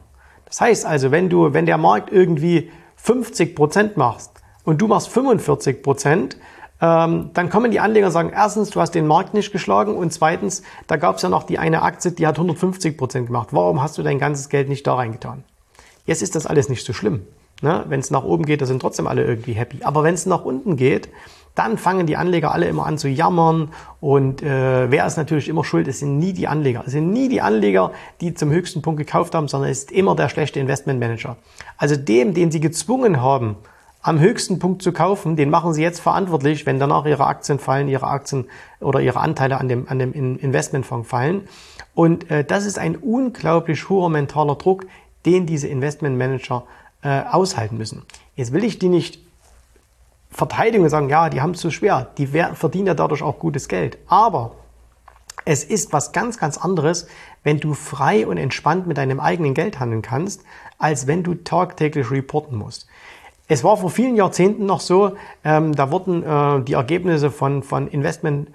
Das 0.51 0.59
heißt 0.59 0.85
also, 0.85 1.11
wenn 1.11 1.29
du, 1.29 1.53
wenn 1.53 1.65
der 1.65 1.77
Markt 1.77 2.11
irgendwie 2.11 2.71
50 2.97 3.55
Prozent 3.55 3.95
machst 3.95 4.31
und 4.65 4.81
du 4.81 4.87
machst 4.87 5.07
45 5.07 5.81
Prozent, 5.81 6.37
ähm, 6.81 7.29
dann 7.33 7.49
kommen 7.49 7.71
die 7.71 7.79
Anleger 7.79 8.07
und 8.07 8.11
sagen, 8.11 8.31
erstens, 8.35 8.69
du 8.69 8.81
hast 8.81 8.91
den 8.91 9.07
Markt 9.07 9.33
nicht 9.33 9.53
geschlagen 9.53 9.95
und 9.95 10.11
zweitens, 10.11 10.63
da 10.87 10.97
gab 10.97 11.15
es 11.15 11.21
ja 11.21 11.29
noch 11.29 11.43
die 11.43 11.57
eine 11.57 11.83
Aktie, 11.83 12.11
die 12.11 12.27
hat 12.27 12.35
150 12.35 12.97
Prozent 12.97 13.27
gemacht. 13.27 13.49
Warum 13.51 13.81
hast 13.81 13.97
du 13.97 14.03
dein 14.03 14.19
ganzes 14.19 14.49
Geld 14.49 14.67
nicht 14.67 14.85
da 14.85 14.95
reingetan? 14.95 15.45
Jetzt 16.05 16.21
ist 16.21 16.35
das 16.35 16.45
alles 16.45 16.67
nicht 16.67 16.85
so 16.85 16.91
schlimm. 16.91 17.21
Ne? 17.61 17.85
Wenn 17.87 18.01
es 18.01 18.11
nach 18.11 18.25
oben 18.25 18.45
geht, 18.45 18.61
da 18.61 18.65
sind 18.65 18.81
trotzdem 18.81 19.07
alle 19.07 19.23
irgendwie 19.23 19.53
happy. 19.53 19.83
Aber 19.83 20.03
wenn 20.03 20.15
es 20.15 20.25
nach 20.25 20.43
unten 20.43 20.75
geht, 20.75 21.07
dann 21.55 21.77
fangen 21.77 22.07
die 22.07 22.17
Anleger 22.17 22.53
alle 22.53 22.67
immer 22.67 22.85
an 22.85 22.97
zu 22.97 23.09
jammern 23.09 23.69
und 23.99 24.41
äh, 24.41 24.89
wer 24.89 25.05
ist 25.05 25.17
natürlich 25.17 25.49
immer 25.49 25.63
schuld? 25.63 25.87
Es 25.87 25.99
sind 25.99 26.17
nie 26.17 26.33
die 26.33 26.47
Anleger. 26.47 26.83
Es 26.85 26.93
sind 26.93 27.11
nie 27.11 27.29
die 27.29 27.41
Anleger, 27.41 27.91
die 28.21 28.33
zum 28.33 28.51
höchsten 28.51 28.81
Punkt 28.81 28.97
gekauft 28.99 29.35
haben, 29.35 29.47
sondern 29.47 29.69
es 29.69 29.79
ist 29.79 29.91
immer 29.91 30.15
der 30.15 30.29
schlechte 30.29 30.59
Investmentmanager. 30.59 31.37
Also 31.77 31.95
dem, 31.95 32.33
den 32.33 32.51
sie 32.51 32.61
gezwungen 32.61 33.21
haben, 33.21 33.57
am 34.01 34.19
höchsten 34.19 34.59
Punkt 34.59 34.81
zu 34.81 34.91
kaufen, 34.91 35.35
den 35.35 35.49
machen 35.49 35.73
sie 35.73 35.83
jetzt 35.83 35.99
verantwortlich, 35.99 36.65
wenn 36.65 36.79
danach 36.79 37.05
ihre 37.05 37.27
Aktien 37.27 37.59
fallen, 37.59 37.87
ihre 37.87 38.07
Aktien 38.07 38.45
oder 38.79 38.99
ihre 38.99 39.19
Anteile 39.19 39.59
an 39.59 39.67
dem, 39.67 39.87
an 39.87 39.99
dem 39.99 40.13
Investmentfonds 40.13 41.07
fallen. 41.07 41.47
Und 41.93 42.31
äh, 42.31 42.43
das 42.43 42.65
ist 42.65 42.79
ein 42.79 42.95
unglaublich 42.95 43.89
hoher 43.89 44.09
mentaler 44.09 44.55
Druck, 44.55 44.85
den 45.25 45.45
diese 45.45 45.67
Investmentmanager 45.67 46.63
äh, 47.03 47.21
aushalten 47.29 47.77
müssen. 47.77 48.03
Jetzt 48.35 48.53
will 48.53 48.63
ich 48.63 48.79
die 48.79 48.89
nicht 48.89 49.19
verteidigen 50.31 50.83
und 50.83 50.89
sagen, 50.89 51.09
ja, 51.09 51.29
die 51.29 51.41
haben 51.41 51.51
es 51.51 51.59
zu 51.59 51.71
schwer, 51.71 52.07
die 52.17 52.27
verdienen 52.27 52.87
ja 52.87 52.93
dadurch 52.93 53.21
auch 53.21 53.37
gutes 53.37 53.67
Geld. 53.67 53.97
Aber 54.07 54.53
es 55.45 55.63
ist 55.63 55.91
was 55.91 56.11
ganz, 56.11 56.37
ganz 56.37 56.57
anderes, 56.57 57.07
wenn 57.43 57.59
du 57.59 57.73
frei 57.73 58.25
und 58.27 58.37
entspannt 58.37 58.87
mit 58.87 58.97
deinem 58.97 59.19
eigenen 59.19 59.53
Geld 59.53 59.79
handeln 59.79 60.01
kannst, 60.01 60.43
als 60.77 61.07
wenn 61.07 61.23
du 61.23 61.35
tagtäglich 61.35 62.11
reporten 62.11 62.57
musst. 62.57 62.87
Es 63.47 63.63
war 63.63 63.75
vor 63.75 63.89
vielen 63.89 64.15
Jahrzehnten 64.15 64.65
noch 64.65 64.79
so, 64.79 65.15
ähm, 65.43 65.75
da 65.75 65.91
wurden 65.91 66.23
äh, 66.23 66.63
die 66.63 66.73
Ergebnisse 66.73 67.31
von, 67.31 67.63
von 67.63 67.87
Investmentfonds 67.87 68.53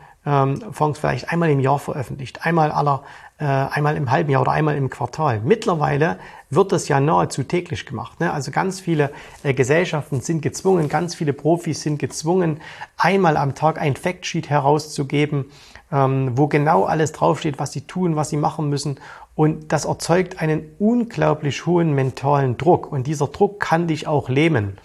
ähm, 0.80 0.95
vielleicht 0.95 1.30
einmal 1.30 1.50
im 1.50 1.61
Jahr 1.61 1.78
veröffentlicht, 1.78 2.47
einmal 2.47 2.71
aller, 2.71 3.02
einmal 3.45 3.97
im 3.97 4.11
halben 4.11 4.31
Jahr 4.31 4.43
oder 4.43 4.52
einmal 4.52 4.76
im 4.76 4.88
Quartal. 4.88 5.40
Mittlerweile 5.45 6.19
wird 6.49 6.73
das 6.73 6.88
ja 6.88 7.00
nahezu 7.00 7.43
täglich 7.43 7.85
gemacht. 7.85 8.21
Ne? 8.21 8.33
Also 8.33 8.50
ganz 8.50 8.81
viele 8.81 9.12
äh, 9.43 9.52
Gesellschaften 9.52 10.21
sind 10.21 10.40
gezwungen, 10.43 10.88
ganz 10.88 11.14
viele 11.14 11.33
Profis 11.33 11.83
sind 11.83 11.99
gezwungen, 11.99 12.61
einmal 12.97 13.37
am 13.37 13.55
Tag 13.55 13.81
ein 13.81 13.97
Factsheet 13.97 14.49
herauszugeben, 14.49 15.47
ähm, 15.93 16.33
wo 16.35 16.47
genau 16.47 16.85
alles 16.85 17.12
draufsteht, 17.12 17.59
was 17.59 17.73
sie 17.73 17.83
tun, 17.83 18.16
was 18.16 18.31
sie 18.31 18.37
machen 18.37 18.71
müssen. 18.71 18.99
Und 19.35 19.71
das 19.71 19.85
erzeugt 19.85 20.40
einen 20.40 20.71
unglaublich 20.78 21.66
hohen 21.66 21.95
mentalen 21.95 22.57
Druck. 22.57 22.90
Und 22.90 23.07
dieser 23.07 23.26
Druck 23.26 23.61
kann 23.61 23.87
dich 23.87 24.07
auch 24.07 24.28
lähmen. 24.31 24.78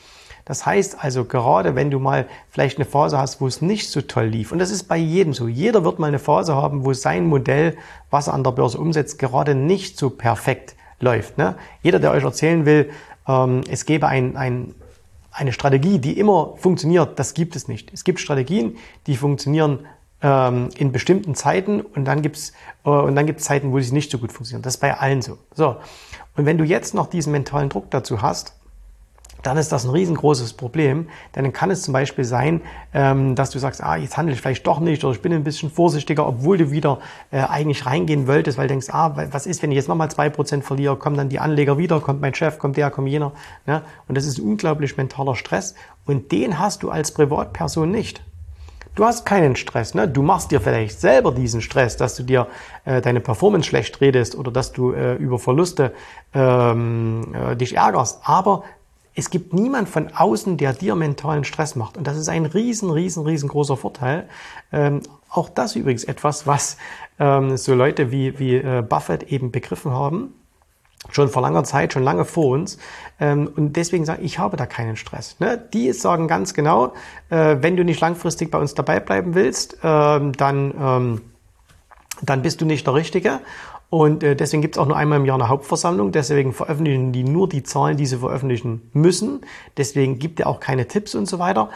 Das 0.46 0.66
heißt 0.66 1.04
also, 1.04 1.26
gerade 1.26 1.76
wenn 1.76 1.92
du 1.92 2.00
mal 2.00 2.28
vielleicht 2.50 2.78
eine 2.78 2.86
Phase 2.86 3.18
hast, 3.18 3.42
wo 3.42 3.48
es 3.48 3.62
nicht 3.62 3.90
so 3.90 4.02
toll 4.02 4.26
lief, 4.26 4.52
und 4.52 4.60
das 4.60 4.72
ist 4.72 4.84
bei 4.84 4.98
jedem 4.98 5.34
so, 5.34 5.48
jeder 5.48 5.84
wird 5.84 6.00
mal 6.00 6.08
eine 6.08 6.20
Phase 6.20 6.56
haben, 6.56 6.86
wo 6.86 6.94
sein 6.94 7.28
Modell, 7.28 7.78
was 8.10 8.28
er 8.28 8.34
an 8.34 8.44
der 8.44 8.52
Börse 8.52 8.78
umsetzt, 8.78 9.20
gerade 9.20 9.56
nicht 9.56 9.98
so 9.98 10.10
perfekt 10.10 10.76
läuft. 11.00 11.38
Ne? 11.38 11.56
Jeder, 11.82 12.00
der 12.00 12.12
euch 12.12 12.24
erzählen 12.24 12.66
will, 12.66 12.90
ähm, 13.28 13.62
es 13.70 13.86
gäbe 13.86 14.08
ein, 14.08 14.38
ein, 14.38 14.74
eine 15.32 15.54
Strategie, 15.54 16.00
die 16.00 16.20
immer 16.20 16.56
funktioniert, 16.58 17.18
das 17.20 17.34
gibt 17.34 17.56
es 17.56 17.68
nicht. 17.68 17.94
Es 17.94 18.04
gibt 18.04 18.20
Strategien, 18.20 18.78
die 19.08 19.16
funktionieren 19.16 19.86
ähm, 20.22 20.70
in 20.78 20.92
bestimmten 20.92 21.36
Zeiten 21.36 21.82
und 21.82 22.06
dann 22.06 22.22
gibt's 22.22 22.54
äh, 22.86 22.90
und 22.90 23.16
dann 23.16 23.26
gibt's 23.26 23.44
Zeiten, 23.44 23.72
wo 23.72 23.80
sie 23.80 23.94
nicht 23.94 24.12
so 24.12 24.18
gut 24.18 24.32
funktionieren. 24.32 24.62
Das 24.62 24.76
ist 24.76 24.82
bei 24.82 24.98
allen 24.98 25.22
so. 25.22 25.38
So 25.54 25.78
und 26.36 26.46
wenn 26.46 26.58
du 26.58 26.64
jetzt 26.64 26.94
noch 26.94 27.08
diesen 27.08 27.32
mentalen 27.32 27.70
Druck 27.70 27.90
dazu 27.92 28.22
hast, 28.22 28.54
dann 29.44 29.58
ist 29.58 29.72
das 29.72 29.86
ein 29.86 29.92
riesengroßes 29.92 30.54
Problem. 30.54 31.08
Denn 31.36 31.44
dann 31.44 31.54
kann 31.54 31.72
es 31.72 31.84
zum 31.84 31.94
Beispiel 31.94 32.26
sein, 32.26 32.62
ähm, 32.94 33.36
dass 33.36 33.50
du 33.50 33.60
sagst, 33.60 33.84
ah, 33.84 33.96
jetzt 33.96 34.18
handle 34.18 34.34
ich 34.34 34.42
vielleicht 34.42 34.66
doch 34.68 34.80
nicht 34.80 35.04
oder 35.04 35.14
ich 35.14 35.22
bin 35.22 35.34
ein 35.34 35.44
bisschen 35.44 35.70
vorsichtiger, 35.70 36.28
obwohl 36.28 36.58
du 36.58 36.72
wieder 36.72 37.00
äh, 37.32 37.40
eigentlich 37.42 37.86
reingehen 37.86 38.28
wolltest, 38.28 38.58
weil 38.58 38.68
du 38.68 38.74
denkst, 38.74 38.90
ah, 38.92 39.16
was 39.32 39.46
ist, 39.46 39.62
wenn 39.64 39.72
ich 39.72 39.78
jetzt 39.78 39.90
nochmal 39.90 40.12
zwei 40.12 40.30
Prozent 40.30 40.64
verliere, 40.64 40.96
kommen 40.96 41.18
dann 41.18 41.30
die 41.30 41.40
Anleger 41.40 41.78
wieder, 41.78 42.00
kommt 42.00 42.22
mein 42.22 42.34
Chef, 42.34 42.60
kommt 42.60 42.78
der, 42.78 42.92
kommt 42.92 43.10
jener. 43.10 43.32
Ne? 43.66 43.82
Und 44.08 44.18
das 44.18 44.26
ist 44.26 44.40
unglaublich 44.40 44.98
mentaler 44.98 45.36
Stress 45.36 45.76
und 46.06 46.32
den 46.32 46.60
hast 46.60 46.84
du 46.84 46.90
als 46.90 47.12
Privatperson 47.14 47.90
nicht. 47.90 48.22
Du 48.94 49.06
hast 49.06 49.26
keinen 49.26 49.56
Stress. 49.56 49.94
Ne? 49.94 50.08
Du 50.08 50.22
machst 50.22 50.52
dir 50.52 50.60
vielleicht 50.60 51.00
selber 51.00 51.32
diesen 51.32 51.62
Stress, 51.62 51.96
dass 51.96 52.16
du 52.16 52.24
dir 52.24 52.48
äh, 52.84 53.00
deine 53.00 53.22
Performance 53.22 53.70
schlecht 53.70 54.02
redest 54.02 54.36
oder 54.36 54.52
dass 54.52 54.74
du 54.74 54.92
äh, 54.92 55.16
über 55.16 55.40
Verluste 55.40 55.94
ähm, 56.34 57.34
äh, 57.34 57.56
dich 57.56 57.78
ärgerst. 57.78 58.20
Aber 58.24 58.64
es 59.16 59.30
gibt 59.30 59.54
niemand 59.54 59.90
von 59.90 60.10
außen, 60.14 60.58
der 60.58 60.74
dir 60.74 60.96
mentalen 60.96 61.44
Stress 61.44 61.76
macht. 61.76 61.98
Und 61.98 62.08
das 62.08 62.18
ist 62.18 62.30
ein 62.30 62.46
riesen, 62.46 62.90
riesen, 62.90 63.26
riesengroßer 63.26 63.78
Vorteil. 63.78 64.30
Ähm, 64.72 65.02
auch 65.30 65.50
das 65.50 65.76
übrigens 65.76 66.04
etwas, 66.04 66.48
was 66.48 66.78
ähm, 67.20 67.58
so 67.58 67.76
Leute 67.76 68.12
wie, 68.12 68.40
wie 68.40 68.56
äh, 68.56 68.82
Buffett 68.82 69.24
eben 69.24 69.52
begriffen 69.52 69.92
haben 69.92 70.34
schon 71.10 71.30
vor 71.30 71.42
langer 71.42 71.64
Zeit, 71.64 71.94
schon 71.94 72.04
lange 72.04 72.26
vor 72.26 72.48
uns. 72.54 72.78
Ähm, 73.20 73.52
und 73.56 73.76
deswegen 73.76 74.06
sagen, 74.06 74.24
ich 74.24 74.40
habe 74.40 74.58
da 74.58 74.66
keinen 74.66 74.96
Stress. 74.96 75.40
Ne? 75.40 75.62
Die 75.74 75.92
sagen 75.94 76.28
ganz 76.28 76.54
genau, 76.54 76.94
äh, 77.30 77.58
wenn 77.60 77.76
du 77.76 77.84
nicht 77.84 78.00
langfristig 78.02 78.52
bei 78.52 78.60
uns 78.60 78.76
dabei 78.76 79.00
bleiben 79.00 79.34
willst, 79.34 79.78
ähm, 79.84 80.34
dann, 80.34 80.74
ähm, 80.80 81.22
dann 82.22 82.42
bist 82.44 82.62
du 82.62 82.66
nicht 82.66 82.86
der 82.86 82.94
Richtige. 82.94 83.40
Und 83.92 84.24
äh, 84.24 84.38
deswegen 84.38 84.62
gibt 84.62 84.78
es 84.78 84.80
auch 84.80 84.88
nur 84.88 84.96
einmal 84.96 85.20
im 85.20 85.26
Jahr 85.26 85.36
eine 85.36 85.50
Hauptversammlung. 85.50 86.14
Deswegen 86.14 86.54
veröffentlichen 86.54 87.12
die 87.12 87.26
nur 87.26 87.50
die 87.50 87.62
Zahlen, 87.62 87.98
die 87.98 88.06
sie 88.06 88.16
veröffentlichen 88.16 88.90
müssen. 88.94 89.42
Deswegen 89.76 90.18
gibt 90.18 90.40
er 90.40 90.48
auch 90.48 90.62
keine 90.62 90.88
Tipps 90.88 91.14
und 91.14 91.26
so 91.26 91.40
weiter. 91.40 91.70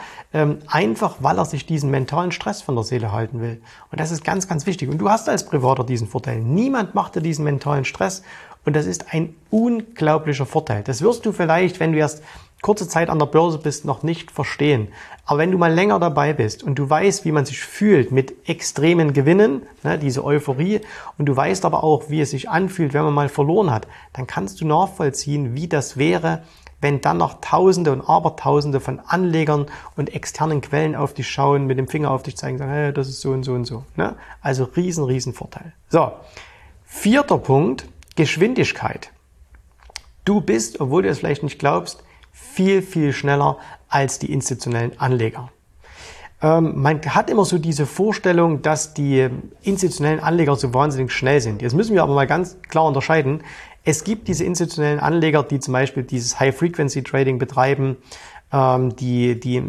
einfach, 0.66 1.16
weil 1.20 1.38
er 1.38 1.44
sich 1.44 1.66
diesen 1.66 1.90
mentalen 1.90 2.32
Stress 2.32 2.62
von 2.62 2.74
der 2.74 2.84
Seele 2.84 3.12
halten 3.12 3.42
will. 3.42 3.60
Und 3.92 4.00
das 4.00 4.12
ist 4.12 4.24
ganz, 4.24 4.48
ganz 4.48 4.64
wichtig. 4.64 4.88
Und 4.88 4.96
du 4.96 5.10
hast 5.10 5.28
als 5.28 5.44
Privater 5.44 5.84
diesen 5.84 6.08
Vorteil. 6.08 6.40
Niemand 6.40 6.94
macht 6.94 7.16
dir 7.16 7.20
diesen 7.20 7.44
mentalen 7.44 7.84
Stress. 7.84 8.22
Und 8.64 8.74
das 8.74 8.86
ist 8.86 9.12
ein 9.14 9.34
unglaublicher 9.50 10.46
Vorteil. 10.46 10.82
Das 10.82 11.02
wirst 11.02 11.26
du 11.26 11.32
vielleicht, 11.32 11.80
wenn 11.80 11.92
du 11.92 11.98
erst 11.98 12.22
kurze 12.62 12.88
Zeit 12.88 13.10
an 13.10 13.18
der 13.18 13.26
Börse 13.26 13.58
bist, 13.58 13.84
noch 13.84 14.02
nicht 14.02 14.30
verstehen. 14.30 14.88
Aber 15.24 15.38
wenn 15.38 15.50
du 15.50 15.58
mal 15.58 15.72
länger 15.72 15.98
dabei 15.98 16.32
bist 16.32 16.62
und 16.62 16.76
du 16.76 16.88
weißt, 16.88 17.24
wie 17.24 17.32
man 17.32 17.44
sich 17.44 17.60
fühlt 17.60 18.12
mit 18.12 18.48
extremen 18.48 19.12
Gewinnen, 19.12 19.62
ne, 19.82 19.98
diese 19.98 20.24
Euphorie, 20.24 20.80
und 21.18 21.26
du 21.26 21.36
weißt 21.36 21.64
aber 21.64 21.84
auch, 21.84 22.08
wie 22.08 22.20
es 22.20 22.30
sich 22.30 22.48
anfühlt, 22.48 22.94
wenn 22.94 23.04
man 23.04 23.14
mal 23.14 23.28
verloren 23.28 23.70
hat, 23.70 23.86
dann 24.12 24.26
kannst 24.26 24.60
du 24.60 24.66
nachvollziehen, 24.66 25.54
wie 25.54 25.68
das 25.68 25.96
wäre, 25.96 26.42
wenn 26.80 27.00
dann 27.00 27.18
noch 27.18 27.40
Tausende 27.40 27.92
und 27.92 28.02
Abertausende 28.02 28.80
von 28.80 29.00
Anlegern 29.00 29.66
und 29.96 30.14
externen 30.14 30.60
Quellen 30.60 30.94
auf 30.94 31.14
dich 31.14 31.28
schauen, 31.28 31.66
mit 31.66 31.78
dem 31.78 31.88
Finger 31.88 32.10
auf 32.10 32.22
dich 32.22 32.36
zeigen, 32.36 32.58
sagen, 32.58 32.70
hey, 32.70 32.92
das 32.92 33.08
ist 33.08 33.20
so 33.20 33.30
und 33.30 33.42
so 33.42 33.52
und 33.52 33.64
so. 33.64 33.84
Ne? 33.96 34.14
Also 34.42 34.64
riesen, 34.64 35.04
riesen 35.04 35.32
Vorteil. 35.32 35.72
So, 35.88 36.12
vierter 36.84 37.38
Punkt, 37.38 37.88
Geschwindigkeit. 38.14 39.10
Du 40.24 40.40
bist, 40.40 40.80
obwohl 40.80 41.02
du 41.02 41.08
es 41.08 41.18
vielleicht 41.18 41.42
nicht 41.42 41.58
glaubst, 41.58 42.02
viel, 42.36 42.82
viel 42.82 43.12
schneller 43.12 43.56
als 43.88 44.18
die 44.18 44.30
institutionellen 44.30 44.92
Anleger. 45.00 45.50
Ähm, 46.42 46.80
man 46.80 47.00
hat 47.02 47.30
immer 47.30 47.46
so 47.46 47.58
diese 47.58 47.86
Vorstellung, 47.86 48.60
dass 48.60 48.92
die 48.92 49.28
institutionellen 49.62 50.20
Anleger 50.20 50.54
so 50.56 50.74
wahnsinnig 50.74 51.12
schnell 51.12 51.40
sind. 51.40 51.62
Jetzt 51.62 51.74
müssen 51.74 51.94
wir 51.94 52.02
aber 52.02 52.14
mal 52.14 52.26
ganz 52.26 52.58
klar 52.68 52.84
unterscheiden. 52.84 53.42
Es 53.84 54.04
gibt 54.04 54.28
diese 54.28 54.44
institutionellen 54.44 55.00
Anleger, 55.00 55.42
die 55.42 55.60
zum 55.60 55.72
Beispiel 55.72 56.02
dieses 56.02 56.38
High-Frequency-Trading 56.38 57.38
betreiben, 57.38 57.96
ähm, 58.52 58.94
die, 58.96 59.40
die 59.40 59.62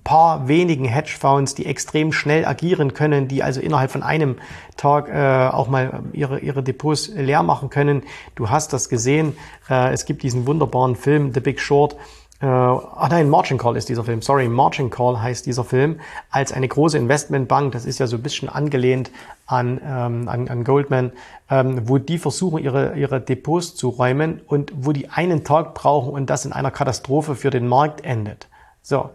paar 0.00 0.48
wenigen 0.48 0.84
Hedgefonds, 0.84 1.54
die 1.54 1.66
extrem 1.66 2.12
schnell 2.12 2.44
agieren 2.44 2.94
können, 2.94 3.28
die 3.28 3.42
also 3.42 3.60
innerhalb 3.60 3.90
von 3.90 4.02
einem 4.02 4.36
Tag 4.76 5.08
äh, 5.08 5.48
auch 5.48 5.68
mal 5.68 6.02
ihre, 6.12 6.40
ihre 6.40 6.62
Depots 6.62 7.08
leer 7.08 7.42
machen 7.42 7.70
können. 7.70 8.02
Du 8.34 8.50
hast 8.50 8.72
das 8.72 8.88
gesehen. 8.88 9.36
Äh, 9.68 9.92
es 9.92 10.04
gibt 10.04 10.22
diesen 10.22 10.46
wunderbaren 10.46 10.96
Film 10.96 11.32
The 11.32 11.40
Big 11.40 11.60
Short. 11.60 11.96
Äh, 12.40 12.46
ah 12.46 13.08
nein, 13.08 13.30
Margin 13.30 13.56
Call 13.56 13.76
ist 13.76 13.88
dieser 13.88 14.04
Film. 14.04 14.20
Sorry, 14.20 14.48
Margin 14.48 14.90
Call 14.90 15.20
heißt 15.20 15.46
dieser 15.46 15.64
Film. 15.64 16.00
Als 16.30 16.52
eine 16.52 16.68
große 16.68 16.98
Investmentbank, 16.98 17.72
das 17.72 17.86
ist 17.86 17.98
ja 17.98 18.06
so 18.06 18.16
ein 18.16 18.22
bisschen 18.22 18.50
angelehnt 18.50 19.10
an, 19.46 19.80
ähm, 19.82 20.28
an, 20.28 20.48
an 20.48 20.64
Goldman, 20.64 21.12
ähm, 21.48 21.88
wo 21.88 21.96
die 21.96 22.18
versuchen, 22.18 22.62
ihre, 22.62 22.94
ihre 22.98 23.20
Depots 23.20 23.74
zu 23.74 23.88
räumen 23.88 24.42
und 24.46 24.72
wo 24.76 24.92
die 24.92 25.08
einen 25.08 25.44
Tag 25.44 25.72
brauchen 25.74 26.10
und 26.10 26.28
das 26.28 26.44
in 26.44 26.52
einer 26.52 26.70
Katastrophe 26.70 27.36
für 27.36 27.50
den 27.50 27.66
Markt 27.66 28.04
endet. 28.04 28.48
So. 28.82 29.10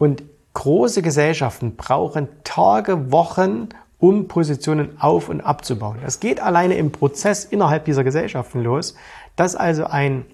Und 0.00 0.22
große 0.54 1.02
Gesellschaften 1.02 1.76
brauchen 1.76 2.28
Tage, 2.42 3.12
Wochen, 3.12 3.68
um 3.98 4.28
Positionen 4.28 4.98
auf 4.98 5.28
und 5.28 5.42
abzubauen. 5.42 5.98
Das 6.02 6.20
geht 6.20 6.40
alleine 6.40 6.76
im 6.76 6.90
Prozess 6.90 7.44
innerhalb 7.44 7.84
dieser 7.84 8.02
Gesellschaften 8.02 8.62
los, 8.62 8.94
dass 9.36 9.56
also 9.56 9.84
ein 9.84 10.24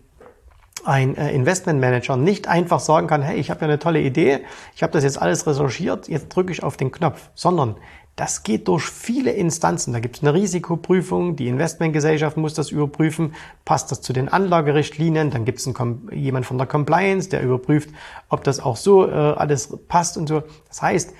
ein 0.84 1.16
äh, 1.16 1.32
Investmentmanager 1.32 2.16
nicht 2.16 2.46
einfach 2.46 2.78
sagen 2.78 3.08
kann, 3.08 3.20
hey, 3.20 3.40
ich 3.40 3.50
habe 3.50 3.62
ja 3.62 3.66
eine 3.66 3.80
tolle 3.80 4.00
Idee, 4.00 4.44
ich 4.76 4.84
habe 4.84 4.92
das 4.92 5.02
jetzt 5.02 5.20
alles 5.20 5.44
recherchiert, 5.44 6.06
jetzt 6.06 6.28
drücke 6.28 6.52
ich 6.52 6.62
auf 6.62 6.76
den 6.76 6.92
Knopf, 6.92 7.30
sondern 7.34 7.74
das 8.16 8.42
geht 8.42 8.66
durch 8.66 8.84
viele 8.84 9.30
Instanzen. 9.32 9.92
Da 9.92 10.00
gibt 10.00 10.16
es 10.16 10.22
eine 10.22 10.32
Risikoprüfung, 10.32 11.36
die 11.36 11.48
Investmentgesellschaft 11.48 12.38
muss 12.38 12.54
das 12.54 12.70
überprüfen, 12.70 13.34
passt 13.66 13.92
das 13.92 14.00
zu 14.00 14.14
den 14.14 14.30
Anlagerichtlinien, 14.30 15.30
dann 15.30 15.44
gibt 15.44 15.58
es 15.58 15.70
jemand 16.12 16.46
von 16.46 16.56
der 16.56 16.66
Compliance, 16.66 17.28
der 17.28 17.42
überprüft, 17.42 17.90
ob 18.30 18.42
das 18.42 18.58
auch 18.58 18.76
so 18.76 19.06
äh, 19.06 19.12
alles 19.12 19.76
passt 19.86 20.16
und 20.16 20.28
so. 20.28 20.42
Das 20.68 20.80
heißt, 20.80 21.12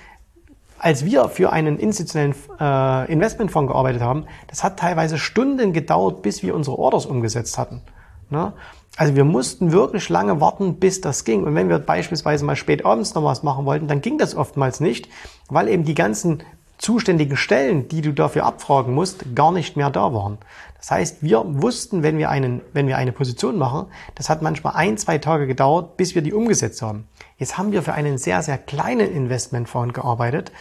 als 0.79 1.05
wir 1.05 1.29
für 1.29 1.51
einen 1.51 1.77
institutionellen 1.77 2.35
äh, 2.59 3.11
Investmentfonds 3.11 3.71
gearbeitet 3.71 4.01
haben, 4.01 4.25
das 4.47 4.63
hat 4.63 4.79
teilweise 4.79 5.19
Stunden 5.19 5.73
gedauert, 5.73 6.23
bis 6.23 6.41
wir 6.41 6.55
unsere 6.55 6.77
Orders 6.79 7.05
umgesetzt 7.05 7.57
hatten. 7.59 7.81
Ne? 8.29 8.53
Also 8.95 9.15
wir 9.15 9.23
mussten 9.23 9.71
wirklich 9.71 10.09
lange 10.09 10.41
warten, 10.41 10.79
bis 10.79 11.01
das 11.01 11.23
ging. 11.23 11.43
Und 11.43 11.53
wenn 11.53 11.69
wir 11.69 11.77
beispielsweise 11.77 12.43
mal 12.43 12.55
spät 12.55 12.85
abends 12.85 13.13
noch 13.13 13.23
was 13.23 13.43
machen 13.43 13.65
wollten, 13.65 13.87
dann 13.87 14.01
ging 14.01 14.17
das 14.17 14.35
oftmals 14.35 14.79
nicht, 14.79 15.07
weil 15.49 15.67
eben 15.67 15.83
die 15.83 15.93
ganzen 15.93 16.43
zuständigen 16.77 17.37
Stellen, 17.37 17.87
die 17.87 18.01
du 18.01 18.13
dafür 18.13 18.45
abfragen 18.45 18.93
musst, 18.93 19.35
gar 19.35 19.51
nicht 19.51 19.77
mehr 19.77 19.89
da 19.89 20.13
waren. 20.13 20.37
Das 20.77 20.91
heißt, 20.91 21.23
wir 21.23 21.43
wussten, 21.45 22.03
wenn 22.03 22.17
wir, 22.17 22.29
einen, 22.29 22.61
wenn 22.73 22.87
wir 22.87 22.97
eine 22.97 23.11
Position 23.11 23.57
machen, 23.57 23.87
das 24.15 24.29
hat 24.29 24.41
manchmal 24.41 24.73
ein, 24.75 24.97
zwei 24.97 25.17
Tage 25.17 25.47
gedauert, 25.47 25.97
bis 25.97 26.13
wir 26.13 26.21
die 26.21 26.33
umgesetzt 26.33 26.81
haben. 26.81 27.07
Jetzt 27.37 27.57
haben 27.57 27.71
wir 27.71 27.81
für 27.81 27.93
einen 27.93 28.17
sehr, 28.17 28.43
sehr 28.43 28.57
kleinen 28.57 29.11
Investmentfonds 29.11 29.93
gearbeitet. 29.93 30.51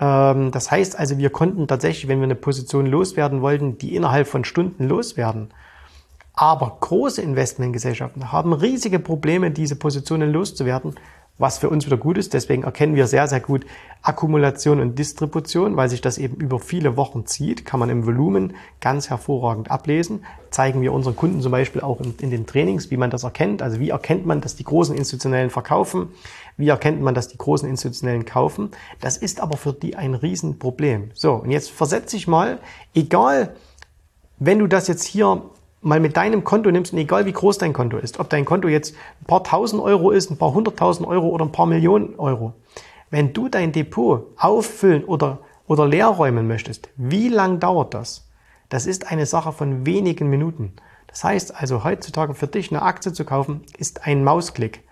Ähm, 0.00 0.50
das 0.50 0.70
heißt 0.70 0.98
also, 0.98 1.18
wir 1.18 1.30
konnten 1.30 1.68
tatsächlich, 1.68 2.08
wenn 2.08 2.18
wir 2.20 2.24
eine 2.24 2.34
Position 2.34 2.86
loswerden 2.86 3.42
wollten, 3.42 3.78
die 3.78 3.94
innerhalb 3.94 4.28
von 4.28 4.44
Stunden 4.44 4.88
loswerden. 4.88 5.50
Aber 6.34 6.76
große 6.80 7.22
Investmentgesellschaften 7.22 8.30
haben 8.30 8.52
riesige 8.52 8.98
Probleme, 8.98 9.50
diese 9.50 9.76
Positionen 9.76 10.32
loszuwerden, 10.32 10.94
was 11.38 11.58
für 11.58 11.68
uns 11.68 11.86
wieder 11.86 11.96
gut 11.96 12.18
ist. 12.18 12.34
Deswegen 12.34 12.62
erkennen 12.62 12.96
wir 12.96 13.06
sehr, 13.06 13.28
sehr 13.28 13.40
gut 13.40 13.66
Akkumulation 14.02 14.80
und 14.80 14.98
Distribution, 14.98 15.76
weil 15.76 15.88
sich 15.88 16.00
das 16.00 16.18
eben 16.18 16.36
über 16.36 16.60
viele 16.60 16.96
Wochen 16.96 17.26
zieht, 17.26 17.64
kann 17.64 17.80
man 17.80 17.90
im 17.90 18.06
Volumen 18.06 18.54
ganz 18.80 19.10
hervorragend 19.10 19.70
ablesen. 19.70 20.24
Zeigen 20.50 20.80
wir 20.80 20.92
unseren 20.92 21.16
Kunden 21.16 21.40
zum 21.40 21.52
Beispiel 21.52 21.82
auch 21.82 22.00
in, 22.00 22.14
in 22.20 22.30
den 22.30 22.46
Trainings, 22.46 22.90
wie 22.90 22.96
man 22.96 23.10
das 23.10 23.24
erkennt. 23.24 23.62
Also 23.62 23.80
wie 23.80 23.90
erkennt 23.90 24.24
man, 24.24 24.40
dass 24.40 24.56
die 24.56 24.64
großen 24.64 24.96
Institutionellen 24.96 25.50
verkaufen? 25.50 26.08
Wie 26.56 26.68
erkennt 26.68 27.02
man, 27.02 27.14
dass 27.14 27.28
die 27.28 27.38
großen 27.38 27.68
Institutionellen 27.68 28.24
kaufen? 28.24 28.70
Das 29.00 29.16
ist 29.16 29.40
aber 29.40 29.56
für 29.56 29.72
die 29.72 29.96
ein 29.96 30.14
Riesenproblem. 30.14 31.10
So, 31.14 31.34
und 31.34 31.50
jetzt 31.50 31.70
versetze 31.70 32.16
ich 32.16 32.28
mal, 32.28 32.60
egal, 32.94 33.56
wenn 34.38 34.58
du 34.58 34.66
das 34.66 34.86
jetzt 34.88 35.04
hier 35.04 35.42
mal 35.82 36.00
mit 36.00 36.16
deinem 36.16 36.44
Konto 36.44 36.70
nimmst 36.70 36.92
und 36.92 36.98
egal 36.98 37.26
wie 37.26 37.32
groß 37.32 37.58
dein 37.58 37.72
Konto 37.72 37.98
ist, 37.98 38.18
ob 38.18 38.28
dein 38.30 38.44
Konto 38.44 38.68
jetzt 38.68 38.94
ein 39.20 39.26
paar 39.26 39.44
tausend 39.44 39.82
Euro 39.82 40.10
ist, 40.10 40.30
ein 40.30 40.38
paar 40.38 40.52
hunderttausend 40.52 41.06
Euro 41.06 41.28
oder 41.28 41.44
ein 41.44 41.52
paar 41.52 41.66
Millionen 41.66 42.18
Euro, 42.18 42.54
wenn 43.10 43.32
du 43.32 43.48
dein 43.48 43.72
Depot 43.72 44.26
auffüllen 44.36 45.04
oder, 45.04 45.38
oder 45.66 45.86
leer 45.86 46.08
räumen 46.08 46.48
möchtest, 46.48 46.88
wie 46.96 47.28
lang 47.28 47.60
dauert 47.60 47.94
das? 47.94 48.28
Das 48.68 48.86
ist 48.86 49.10
eine 49.10 49.26
Sache 49.26 49.52
von 49.52 49.86
wenigen 49.86 50.28
Minuten. 50.28 50.72
Das 51.06 51.22
heißt 51.22 51.54
also 51.54 51.84
heutzutage 51.84 52.34
für 52.34 52.48
dich 52.48 52.70
eine 52.70 52.82
Aktie 52.82 53.12
zu 53.12 53.24
kaufen, 53.24 53.62
ist 53.78 54.06
ein 54.06 54.24
Mausklick. 54.24 54.82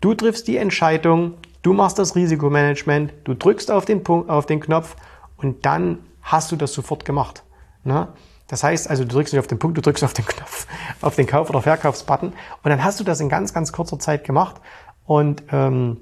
Du 0.00 0.14
triffst 0.14 0.46
die 0.46 0.58
Entscheidung, 0.58 1.34
du 1.62 1.72
machst 1.72 1.98
das 1.98 2.14
Risikomanagement, 2.14 3.12
du 3.24 3.34
drückst 3.34 3.70
auf 3.70 3.84
den, 3.84 4.04
Punkt, 4.04 4.30
auf 4.30 4.46
den 4.46 4.60
Knopf 4.60 4.96
und 5.36 5.66
dann 5.66 5.98
hast 6.22 6.52
du 6.52 6.56
das 6.56 6.72
sofort 6.72 7.04
gemacht. 7.04 7.42
Na? 7.82 8.14
Das 8.48 8.62
heißt 8.62 8.88
also, 8.88 9.04
du 9.04 9.10
drückst 9.10 9.32
nicht 9.32 9.40
auf 9.40 9.46
den 9.46 9.58
Punkt, 9.58 9.76
du 9.76 9.82
drückst 9.82 10.04
auf 10.04 10.12
den 10.12 10.24
Knopf, 10.26 10.66
auf 11.02 11.16
den 11.16 11.26
Kauf- 11.26 11.50
oder 11.50 11.62
Verkaufsbutton 11.62 12.28
und 12.62 12.70
dann 12.70 12.84
hast 12.84 13.00
du 13.00 13.04
das 13.04 13.20
in 13.20 13.28
ganz, 13.28 13.52
ganz 13.52 13.72
kurzer 13.72 13.98
Zeit 13.98 14.24
gemacht 14.24 14.56
und 15.04 15.42
ähm, 15.52 15.98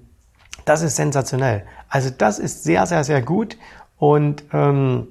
das 0.65 0.83
ist 0.83 0.97
sensationell. 0.97 1.65
Also 1.89 2.11
das 2.11 2.39
ist 2.39 2.65
sehr, 2.65 2.87
sehr, 2.87 3.05
sehr 3.05 3.23
gut 3.23 3.57
und 3.99 4.45
ähm, 4.53 5.09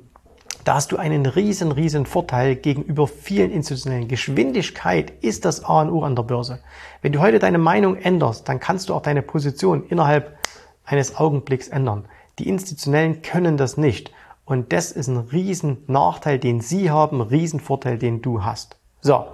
Da 0.63 0.75
hast 0.75 0.93
du 0.93 0.97
einen 0.97 1.25
riesen, 1.25 1.73
riesen 1.73 2.05
Vorteil 2.05 2.55
gegenüber 2.55 3.05
vielen 3.07 3.51
institutionellen. 3.51 4.07
Geschwindigkeit 4.07 5.11
ist 5.21 5.43
das 5.43 5.65
A 5.65 5.81
und 5.81 5.89
O 5.91 6.03
an 6.03 6.15
der 6.15 6.23
Börse. 6.23 6.59
Wenn 7.01 7.11
du 7.11 7.19
heute 7.19 7.39
deine 7.39 7.57
Meinung 7.57 7.97
änderst, 7.97 8.47
dann 8.47 8.61
kannst 8.61 8.87
du 8.87 8.93
auch 8.93 9.01
deine 9.01 9.21
Position 9.21 9.85
innerhalb 9.89 10.37
eines 10.85 11.17
Augenblicks 11.17 11.67
ändern. 11.67 12.05
Die 12.39 12.47
Institutionellen 12.47 13.21
können 13.21 13.57
das 13.57 13.75
nicht. 13.75 14.11
Und 14.45 14.73
das 14.73 14.91
ist 14.91 15.07
ein 15.07 15.17
riesen 15.17 15.83
Nachteil, 15.87 16.39
den 16.39 16.61
sie 16.61 16.91
haben, 16.91 17.21
ein 17.21 17.27
riesen 17.27 17.59
Vorteil, 17.59 17.97
den 17.97 18.21
du 18.21 18.43
hast. 18.43 18.77
So. 19.01 19.25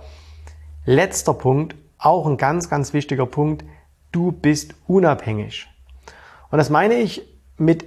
Letzter 0.86 1.34
Punkt, 1.34 1.76
auch 1.98 2.26
ein 2.26 2.38
ganz, 2.38 2.70
ganz 2.70 2.94
wichtiger 2.94 3.26
Punkt. 3.26 3.64
Du 4.12 4.32
bist 4.32 4.76
unabhängig. 4.88 5.68
Und 6.52 6.58
das 6.58 6.70
meine 6.70 6.96
ich 6.96 7.22
mit 7.58 7.86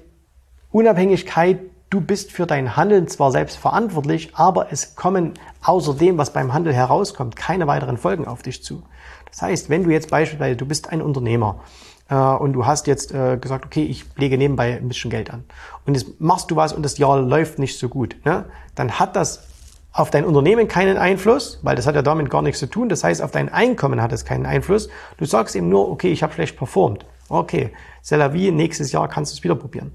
Unabhängigkeit 0.70 1.58
Du 1.92 2.00
bist 2.00 2.32
für 2.32 2.46
dein 2.46 2.74
Handeln 2.74 3.06
zwar 3.06 3.30
selbst 3.30 3.58
verantwortlich, 3.58 4.30
aber 4.32 4.72
es 4.72 4.96
kommen 4.96 5.34
außer 5.62 5.92
dem, 5.92 6.16
was 6.16 6.32
beim 6.32 6.54
Handel 6.54 6.72
herauskommt, 6.72 7.36
keine 7.36 7.66
weiteren 7.66 7.98
Folgen 7.98 8.26
auf 8.26 8.40
dich 8.40 8.64
zu. 8.64 8.82
Das 9.28 9.42
heißt, 9.42 9.68
wenn 9.68 9.84
du 9.84 9.90
jetzt 9.90 10.08
beispielsweise, 10.08 10.56
du 10.56 10.64
bist 10.64 10.88
ein 10.88 11.02
Unternehmer 11.02 11.60
äh, 12.08 12.14
und 12.14 12.52
du 12.52 12.66
hast 12.66 12.86
jetzt 12.86 13.12
äh, 13.12 13.36
gesagt, 13.36 13.64
okay, 13.64 13.84
ich 13.84 14.04
lege 14.16 14.38
nebenbei 14.38 14.76
ein 14.76 14.88
bisschen 14.88 15.10
Geld 15.10 15.30
an 15.30 15.44
und 15.86 15.94
jetzt 15.94 16.20
machst 16.20 16.50
du 16.50 16.56
was 16.56 16.72
und 16.72 16.82
das 16.82 16.98
Jahr 16.98 17.20
läuft 17.20 17.58
nicht 17.58 17.78
so 17.78 17.88
gut, 17.88 18.16
ne? 18.24 18.46
dann 18.74 18.98
hat 18.98 19.16
das 19.16 19.48
auf 19.92 20.10
dein 20.10 20.24
Unternehmen 20.24 20.68
keinen 20.68 20.96
Einfluss, 20.96 21.60
weil 21.62 21.76
das 21.76 21.86
hat 21.86 21.94
ja 21.94 22.02
damit 22.02 22.30
gar 22.30 22.42
nichts 22.42 22.60
zu 22.60 22.66
tun. 22.66 22.88
Das 22.88 23.04
heißt, 23.04 23.20
auf 23.20 23.30
dein 23.30 23.50
Einkommen 23.50 24.00
hat 24.00 24.12
es 24.12 24.24
keinen 24.24 24.46
Einfluss. 24.46 24.88
Du 25.18 25.26
sagst 25.26 25.54
eben 25.54 25.68
nur, 25.68 25.90
okay, 25.90 26.10
ich 26.10 26.22
habe 26.22 26.32
schlecht 26.32 26.56
performt. 26.56 27.04
Okay, 27.28 27.72
c'est 28.02 28.16
la 28.16 28.32
vie, 28.32 28.50
nächstes 28.50 28.92
Jahr 28.92 29.08
kannst 29.08 29.32
du 29.32 29.36
es 29.36 29.44
wieder 29.44 29.54
probieren. 29.54 29.92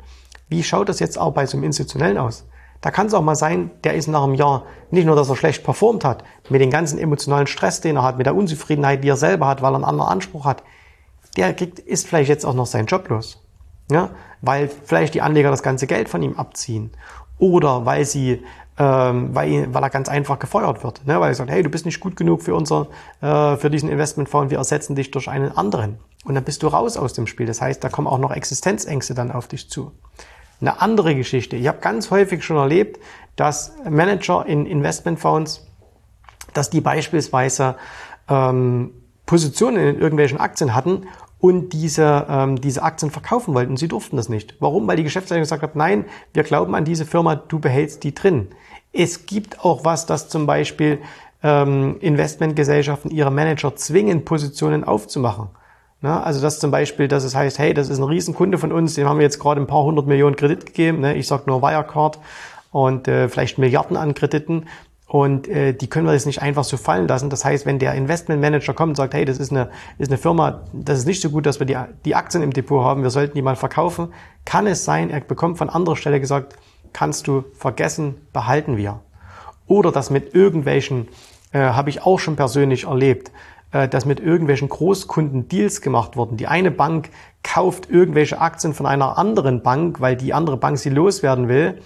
Wie 0.49 0.63
schaut 0.63 0.87
das 0.87 0.99
jetzt 0.99 1.19
auch 1.19 1.33
bei 1.33 1.45
so 1.45 1.57
einem 1.57 1.63
Institutionellen 1.65 2.17
aus? 2.17 2.47
Da 2.81 2.91
kann 2.91 3.07
es 3.07 3.13
auch 3.13 3.23
mal 3.23 3.35
sein, 3.35 3.71
der 3.83 3.95
ist 3.95 4.07
nach 4.07 4.23
einem 4.23 4.35
Jahr 4.35 4.63
nicht 4.91 5.05
nur, 5.05 5.15
dass 5.15 5.29
er 5.29 5.35
schlecht 5.35 5.63
performt 5.63 6.05
hat, 6.05 6.23
mit 6.49 6.61
dem 6.61 6.69
ganzen 6.69 6.99
emotionalen 6.99 7.47
Stress, 7.47 7.81
den 7.81 7.95
er 7.95 8.03
hat, 8.03 8.17
mit 8.17 8.27
der 8.27 8.35
Unzufriedenheit, 8.35 9.03
die 9.03 9.09
er 9.09 9.17
selber 9.17 9.47
hat, 9.47 9.63
weil 9.63 9.73
er 9.73 9.77
einen 9.77 9.83
anderen 9.83 10.09
Anspruch 10.11 10.45
hat, 10.45 10.63
der 11.37 11.53
kriegt, 11.53 11.79
ist 11.79 12.07
vielleicht 12.07 12.29
jetzt 12.29 12.45
auch 12.45 12.53
noch 12.53 12.65
sein 12.65 12.85
Job 12.85 13.07
los. 13.09 13.43
Ja? 13.89 14.09
Weil 14.41 14.69
vielleicht 14.69 15.13
die 15.13 15.21
Anleger 15.21 15.49
das 15.49 15.63
ganze 15.63 15.87
Geld 15.87 16.09
von 16.09 16.21
ihm 16.21 16.35
abziehen. 16.35 16.91
Oder 17.39 17.85
weil 17.85 18.05
sie, 18.05 18.43
ähm, 18.77 19.33
weil, 19.33 19.73
weil 19.73 19.83
er 19.83 19.89
ganz 19.89 20.09
einfach 20.09 20.39
gefeuert 20.39 20.83
wird. 20.83 21.05
Ne? 21.05 21.19
Weil 21.19 21.31
er 21.31 21.35
sagt, 21.35 21.51
hey, 21.51 21.63
du 21.63 21.69
bist 21.69 21.85
nicht 21.85 21.99
gut 21.99 22.15
genug 22.15 22.41
für 22.41 22.55
unser, 22.55 22.87
äh, 23.21 23.55
für 23.57 23.69
diesen 23.69 23.89
Investmentfonds, 23.89 24.51
wir 24.51 24.57
ersetzen 24.57 24.95
dich 24.95 25.11
durch 25.11 25.29
einen 25.29 25.55
anderen. 25.55 25.99
Und 26.25 26.35
dann 26.35 26.43
bist 26.43 26.63
du 26.63 26.67
raus 26.67 26.97
aus 26.97 27.13
dem 27.13 27.27
Spiel. 27.27 27.45
Das 27.45 27.61
heißt, 27.61 27.83
da 27.83 27.89
kommen 27.89 28.07
auch 28.07 28.17
noch 28.17 28.31
Existenzängste 28.31 29.13
dann 29.13 29.31
auf 29.31 29.47
dich 29.47 29.69
zu. 29.69 29.91
Eine 30.59 30.81
andere 30.81 31.15
Geschichte. 31.15 31.55
Ich 31.55 31.67
habe 31.67 31.77
ganz 31.79 32.09
häufig 32.09 32.43
schon 32.43 32.57
erlebt, 32.57 32.99
dass 33.35 33.73
Manager 33.87 34.45
in 34.45 34.65
Investmentfonds, 34.65 35.67
dass 36.53 36.71
die 36.71 36.81
beispielsweise 36.81 37.75
ähm, 38.27 38.91
Positionen 39.27 39.77
in 39.77 39.99
irgendwelchen 39.99 40.39
Aktien 40.39 40.73
hatten 40.73 41.03
und 41.39 41.73
diese, 41.73 42.25
ähm, 42.29 42.59
diese 42.59 42.83
Aktien 42.83 43.11
verkaufen 43.11 43.53
wollten. 43.53 43.77
Sie 43.77 43.87
durften 43.87 44.17
das 44.17 44.29
nicht. 44.29 44.55
Warum? 44.59 44.87
Weil 44.87 44.97
die 44.97 45.03
Geschäftsleitung 45.03 45.43
gesagt 45.43 45.63
hat, 45.63 45.75
nein, 45.75 46.05
wir 46.33 46.43
glauben 46.43 46.73
an 46.75 46.85
diese 46.85 47.05
Firma, 47.05 47.35
du 47.35 47.59
behältst 47.59 48.03
die 48.03 48.13
drin. 48.13 48.47
Es 48.91 49.25
gibt 49.25 49.63
auch 49.63 49.85
was, 49.85 50.05
dass 50.05 50.29
zum 50.29 50.47
Beispiel 50.47 50.99
ähm, 51.43 51.97
Investmentgesellschaften 51.99 53.11
ihre 53.11 53.31
Manager 53.31 53.75
zwingen, 53.75 54.25
Positionen 54.25 54.83
aufzumachen. 54.83 55.49
Ne? 56.01 56.23
Also 56.23 56.41
das 56.41 56.59
zum 56.59 56.71
Beispiel, 56.71 57.07
dass 57.07 57.23
es 57.23 57.35
heißt, 57.35 57.59
hey, 57.59 57.73
das 57.73 57.89
ist 57.89 57.99
ein 57.99 58.03
Riesenkunde 58.03 58.57
von 58.57 58.71
uns, 58.71 58.95
dem 58.95 59.07
haben 59.07 59.19
wir 59.19 59.23
jetzt 59.23 59.39
gerade 59.39 59.61
ein 59.61 59.67
paar 59.67 59.83
hundert 59.83 60.07
Millionen 60.07 60.35
Kredit 60.35 60.65
gegeben. 60.65 61.01
Ne? 61.01 61.15
Ich 61.15 61.27
sage 61.27 61.43
nur 61.45 61.61
Wirecard 61.61 62.19
und 62.71 63.07
äh, 63.07 63.29
vielleicht 63.29 63.57
Milliarden 63.57 63.97
an 63.97 64.13
Krediten. 64.13 64.65
Und 65.07 65.47
äh, 65.47 65.73
die 65.73 65.87
können 65.87 66.05
wir 66.05 66.13
jetzt 66.13 66.25
nicht 66.25 66.41
einfach 66.41 66.65
so 66.65 66.75
fallen 66.75 67.07
lassen. 67.07 67.29
Das 67.29 67.45
heißt, 67.45 67.65
wenn 67.65 67.79
der 67.79 67.93
Investmentmanager 67.93 68.73
kommt 68.73 68.89
und 68.91 68.95
sagt, 68.95 69.13
hey, 69.13 69.23
das 69.23 69.37
ist 69.37 69.51
eine, 69.51 69.69
ist 69.97 70.11
eine 70.11 70.17
Firma, 70.17 70.63
das 70.73 70.99
ist 70.99 71.05
nicht 71.05 71.21
so 71.21 71.29
gut, 71.29 71.45
dass 71.45 71.59
wir 71.59 71.65
die, 71.65 71.77
die 72.03 72.13
Aktien 72.13 72.43
im 72.43 72.51
Depot 72.51 72.83
haben, 72.83 73.03
wir 73.03 73.09
sollten 73.09 73.33
die 73.33 73.41
mal 73.41 73.55
verkaufen, 73.55 74.09
kann 74.43 74.67
es 74.67 74.83
sein, 74.83 75.09
er 75.09 75.21
bekommt 75.21 75.57
von 75.57 75.69
anderer 75.69 75.95
Stelle 75.95 76.19
gesagt, 76.19 76.57
kannst 76.91 77.27
du 77.27 77.45
vergessen, 77.53 78.15
behalten 78.33 78.75
wir. 78.75 78.99
Oder 79.65 79.93
das 79.93 80.09
mit 80.09 80.35
irgendwelchen, 80.35 81.07
äh, 81.53 81.59
habe 81.59 81.89
ich 81.89 82.05
auch 82.05 82.19
schon 82.19 82.35
persönlich 82.35 82.83
erlebt, 82.83 83.31
äh, 83.71 83.87
dass 83.87 84.05
mit 84.05 84.19
irgendwelchen 84.19 84.67
Großkunden 84.67 85.47
Deals 85.47 85.79
gemacht 85.79 86.17
wurden. 86.17 86.35
Die 86.35 86.47
eine 86.47 86.71
Bank 86.71 87.11
kauft 87.43 87.89
irgendwelche 87.89 88.41
Aktien 88.41 88.73
von 88.73 88.85
einer 88.85 89.17
anderen 89.17 89.63
Bank, 89.63 90.01
weil 90.01 90.17
die 90.17 90.33
andere 90.33 90.57
Bank 90.57 90.77
sie 90.77 90.89
loswerden 90.89 91.47
will. 91.47 91.79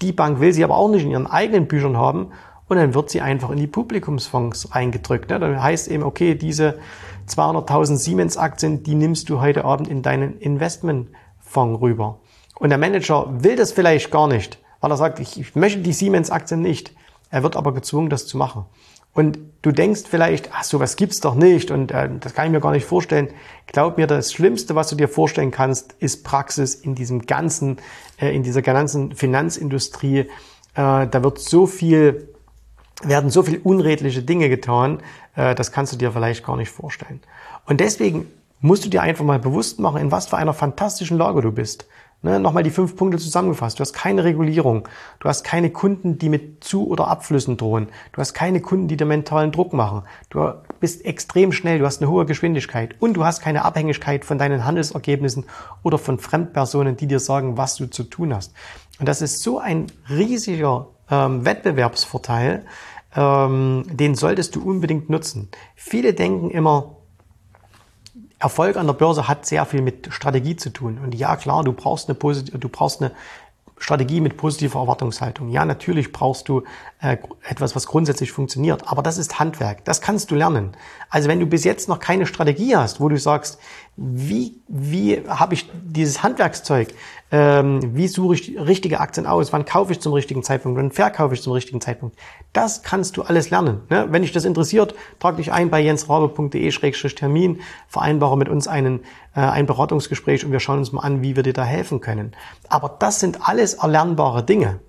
Die 0.00 0.12
Bank 0.12 0.40
will 0.40 0.54
sie 0.54 0.64
aber 0.64 0.78
auch 0.78 0.88
nicht 0.88 1.04
in 1.04 1.10
ihren 1.10 1.26
eigenen 1.26 1.68
Büchern 1.68 1.98
haben 1.98 2.32
und 2.72 2.78
dann 2.78 2.94
wird 2.94 3.10
sie 3.10 3.20
einfach 3.20 3.50
in 3.50 3.58
die 3.58 3.66
Publikumsfonds 3.66 4.74
reingedrückt. 4.74 5.30
Ne? 5.30 5.38
Dann 5.38 5.62
heißt 5.62 5.88
eben, 5.88 6.02
okay, 6.02 6.34
diese 6.34 6.78
200.000 7.28 7.96
Siemens-Aktien, 7.96 8.82
die 8.82 8.94
nimmst 8.94 9.28
du 9.28 9.40
heute 9.40 9.64
Abend 9.64 9.88
in 9.88 10.02
deinen 10.02 10.38
Investmentfonds 10.38 11.80
rüber. 11.80 12.20
Und 12.58 12.70
der 12.70 12.78
Manager 12.78 13.26
will 13.42 13.56
das 13.56 13.72
vielleicht 13.72 14.10
gar 14.10 14.26
nicht, 14.26 14.58
weil 14.80 14.90
er 14.90 14.96
sagt, 14.96 15.20
ich, 15.20 15.38
ich 15.38 15.54
möchte 15.54 15.80
die 15.80 15.92
Siemens-Aktien 15.92 16.62
nicht. 16.62 16.94
Er 17.30 17.42
wird 17.42 17.56
aber 17.56 17.74
gezwungen, 17.74 18.08
das 18.08 18.26
zu 18.26 18.36
machen. 18.36 18.64
Und 19.14 19.38
du 19.60 19.70
denkst 19.72 20.04
vielleicht, 20.08 20.50
ach, 20.54 20.64
sowas 20.64 20.96
gibt's 20.96 21.20
doch 21.20 21.34
nicht 21.34 21.70
und 21.70 21.92
äh, 21.92 22.08
das 22.18 22.32
kann 22.32 22.46
ich 22.46 22.52
mir 22.52 22.60
gar 22.60 22.72
nicht 22.72 22.86
vorstellen. 22.86 23.28
Glaub 23.66 23.98
mir, 23.98 24.06
das 24.06 24.32
Schlimmste, 24.32 24.74
was 24.74 24.88
du 24.88 24.96
dir 24.96 25.08
vorstellen 25.08 25.50
kannst, 25.50 25.92
ist 25.98 26.24
Praxis 26.24 26.74
in 26.74 26.94
diesem 26.94 27.26
ganzen, 27.26 27.76
äh, 28.18 28.34
in 28.34 28.42
dieser 28.42 28.62
ganzen 28.62 29.14
Finanzindustrie. 29.14 30.20
Äh, 30.20 30.26
da 30.74 31.22
wird 31.22 31.38
so 31.38 31.66
viel, 31.66 32.31
werden 33.02 33.30
so 33.30 33.42
viel 33.42 33.60
unredliche 33.62 34.22
Dinge 34.22 34.48
getan, 34.48 35.00
äh, 35.34 35.54
das 35.54 35.72
kannst 35.72 35.92
du 35.92 35.96
dir 35.96 36.12
vielleicht 36.12 36.44
gar 36.44 36.56
nicht 36.56 36.70
vorstellen. 36.70 37.20
Und 37.66 37.80
deswegen 37.80 38.26
musst 38.60 38.84
du 38.84 38.88
dir 38.88 39.02
einfach 39.02 39.24
mal 39.24 39.38
bewusst 39.38 39.80
machen, 39.80 40.00
in 40.00 40.12
was 40.12 40.26
für 40.26 40.36
einer 40.36 40.54
fantastischen 40.54 41.18
Lage 41.18 41.42
du 41.42 41.52
bist. 41.52 41.86
Ne, 42.24 42.38
Nochmal 42.38 42.62
die 42.62 42.70
fünf 42.70 42.94
Punkte 42.94 43.18
zusammengefasst. 43.18 43.78
Du 43.78 43.80
hast 43.80 43.94
keine 43.94 44.22
Regulierung. 44.22 44.88
Du 45.18 45.28
hast 45.28 45.42
keine 45.42 45.70
Kunden, 45.70 46.18
die 46.18 46.28
mit 46.28 46.62
Zu- 46.62 46.86
oder 46.86 47.08
Abflüssen 47.08 47.56
drohen. 47.56 47.88
Du 48.12 48.20
hast 48.20 48.32
keine 48.32 48.60
Kunden, 48.60 48.86
die 48.86 48.96
dir 48.96 49.06
mentalen 49.06 49.50
Druck 49.50 49.72
machen. 49.72 50.04
Du 50.30 50.52
bist 50.78 51.04
extrem 51.04 51.50
schnell. 51.50 51.80
Du 51.80 51.84
hast 51.84 52.00
eine 52.00 52.08
hohe 52.08 52.24
Geschwindigkeit. 52.24 52.94
Und 53.00 53.14
du 53.14 53.24
hast 53.24 53.40
keine 53.40 53.64
Abhängigkeit 53.64 54.24
von 54.24 54.38
deinen 54.38 54.64
Handelsergebnissen 54.64 55.46
oder 55.82 55.98
von 55.98 56.20
Fremdpersonen, 56.20 56.96
die 56.96 57.08
dir 57.08 57.18
sagen, 57.18 57.56
was 57.56 57.74
du 57.74 57.86
zu 57.86 58.04
tun 58.04 58.32
hast. 58.32 58.54
Und 59.00 59.08
das 59.08 59.20
ist 59.20 59.42
so 59.42 59.58
ein 59.58 59.88
riesiger 60.08 60.86
ähm, 61.12 61.44
Wettbewerbsvorteil. 61.44 62.64
Ähm, 63.14 63.84
den 63.86 64.14
solltest 64.14 64.56
du 64.56 64.62
unbedingt 64.68 65.10
nutzen. 65.10 65.50
Viele 65.76 66.14
denken 66.14 66.50
immer, 66.50 66.96
Erfolg 68.38 68.76
an 68.76 68.86
der 68.86 68.94
Börse 68.94 69.28
hat 69.28 69.46
sehr 69.46 69.64
viel 69.66 69.82
mit 69.82 70.08
Strategie 70.10 70.56
zu 70.56 70.70
tun. 70.70 70.98
Und 70.98 71.14
ja, 71.14 71.36
klar, 71.36 71.62
du 71.62 71.72
brauchst 71.72 72.08
eine, 72.08 72.16
positive, 72.16 72.58
du 72.58 72.68
brauchst 72.68 73.00
eine 73.00 73.12
Strategie 73.78 74.20
mit 74.20 74.36
positiver 74.36 74.80
Erwartungshaltung. 74.80 75.48
Ja, 75.50 75.64
natürlich 75.64 76.12
brauchst 76.12 76.48
du 76.48 76.62
äh, 77.00 77.18
etwas, 77.42 77.76
was 77.76 77.86
grundsätzlich 77.86 78.32
funktioniert. 78.32 78.88
Aber 78.88 79.02
das 79.02 79.18
ist 79.18 79.38
Handwerk. 79.38 79.84
Das 79.84 80.00
kannst 80.00 80.30
du 80.30 80.34
lernen. 80.34 80.72
Also 81.10 81.28
wenn 81.28 81.40
du 81.40 81.46
bis 81.46 81.64
jetzt 81.64 81.88
noch 81.88 81.98
keine 81.98 82.26
Strategie 82.26 82.76
hast, 82.76 83.00
wo 83.00 83.08
du 83.08 83.18
sagst, 83.18 83.58
wie, 83.96 84.60
wie 84.68 85.22
habe 85.28 85.54
ich 85.54 85.70
dieses 85.84 86.22
Handwerkszeug, 86.22 86.94
ähm, 87.32 87.96
wie 87.96 88.08
suche 88.08 88.34
ich 88.34 88.60
richtige 88.60 89.00
Aktien 89.00 89.26
aus, 89.26 89.54
wann 89.54 89.64
kaufe 89.64 89.90
ich 89.90 90.00
zum 90.00 90.12
richtigen 90.12 90.42
Zeitpunkt, 90.42 90.78
wann 90.78 90.92
verkaufe 90.92 91.32
ich 91.32 91.40
zum 91.40 91.54
richtigen 91.54 91.80
Zeitpunkt. 91.80 92.14
Das 92.52 92.82
kannst 92.82 93.16
du 93.16 93.22
alles 93.22 93.48
lernen. 93.48 93.80
Ne? 93.88 94.06
Wenn 94.10 94.20
dich 94.20 94.32
das 94.32 94.44
interessiert, 94.44 94.94
trag 95.18 95.38
dich 95.38 95.50
ein 95.50 95.70
bei 95.70 95.80
jensrabe.de-termin, 95.80 97.60
vereinbare 97.88 98.36
mit 98.36 98.50
uns 98.50 98.68
einen, 98.68 99.00
äh, 99.34 99.40
ein 99.40 99.64
Beratungsgespräch 99.64 100.44
und 100.44 100.52
wir 100.52 100.60
schauen 100.60 100.78
uns 100.78 100.92
mal 100.92 101.00
an, 101.00 101.22
wie 101.22 101.34
wir 101.34 101.42
dir 101.42 101.54
da 101.54 101.64
helfen 101.64 102.02
können. 102.02 102.36
Aber 102.68 102.94
das 102.98 103.18
sind 103.18 103.48
alles 103.48 103.74
erlernbare 103.74 104.44
Dinge. 104.44 104.80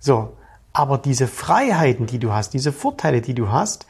So, 0.00 0.36
aber 0.72 0.98
diese 0.98 1.28
Freiheiten, 1.28 2.06
die 2.06 2.18
du 2.18 2.32
hast, 2.32 2.52
diese 2.52 2.72
Vorteile, 2.72 3.20
die 3.20 3.34
du 3.34 3.52
hast, 3.52 3.86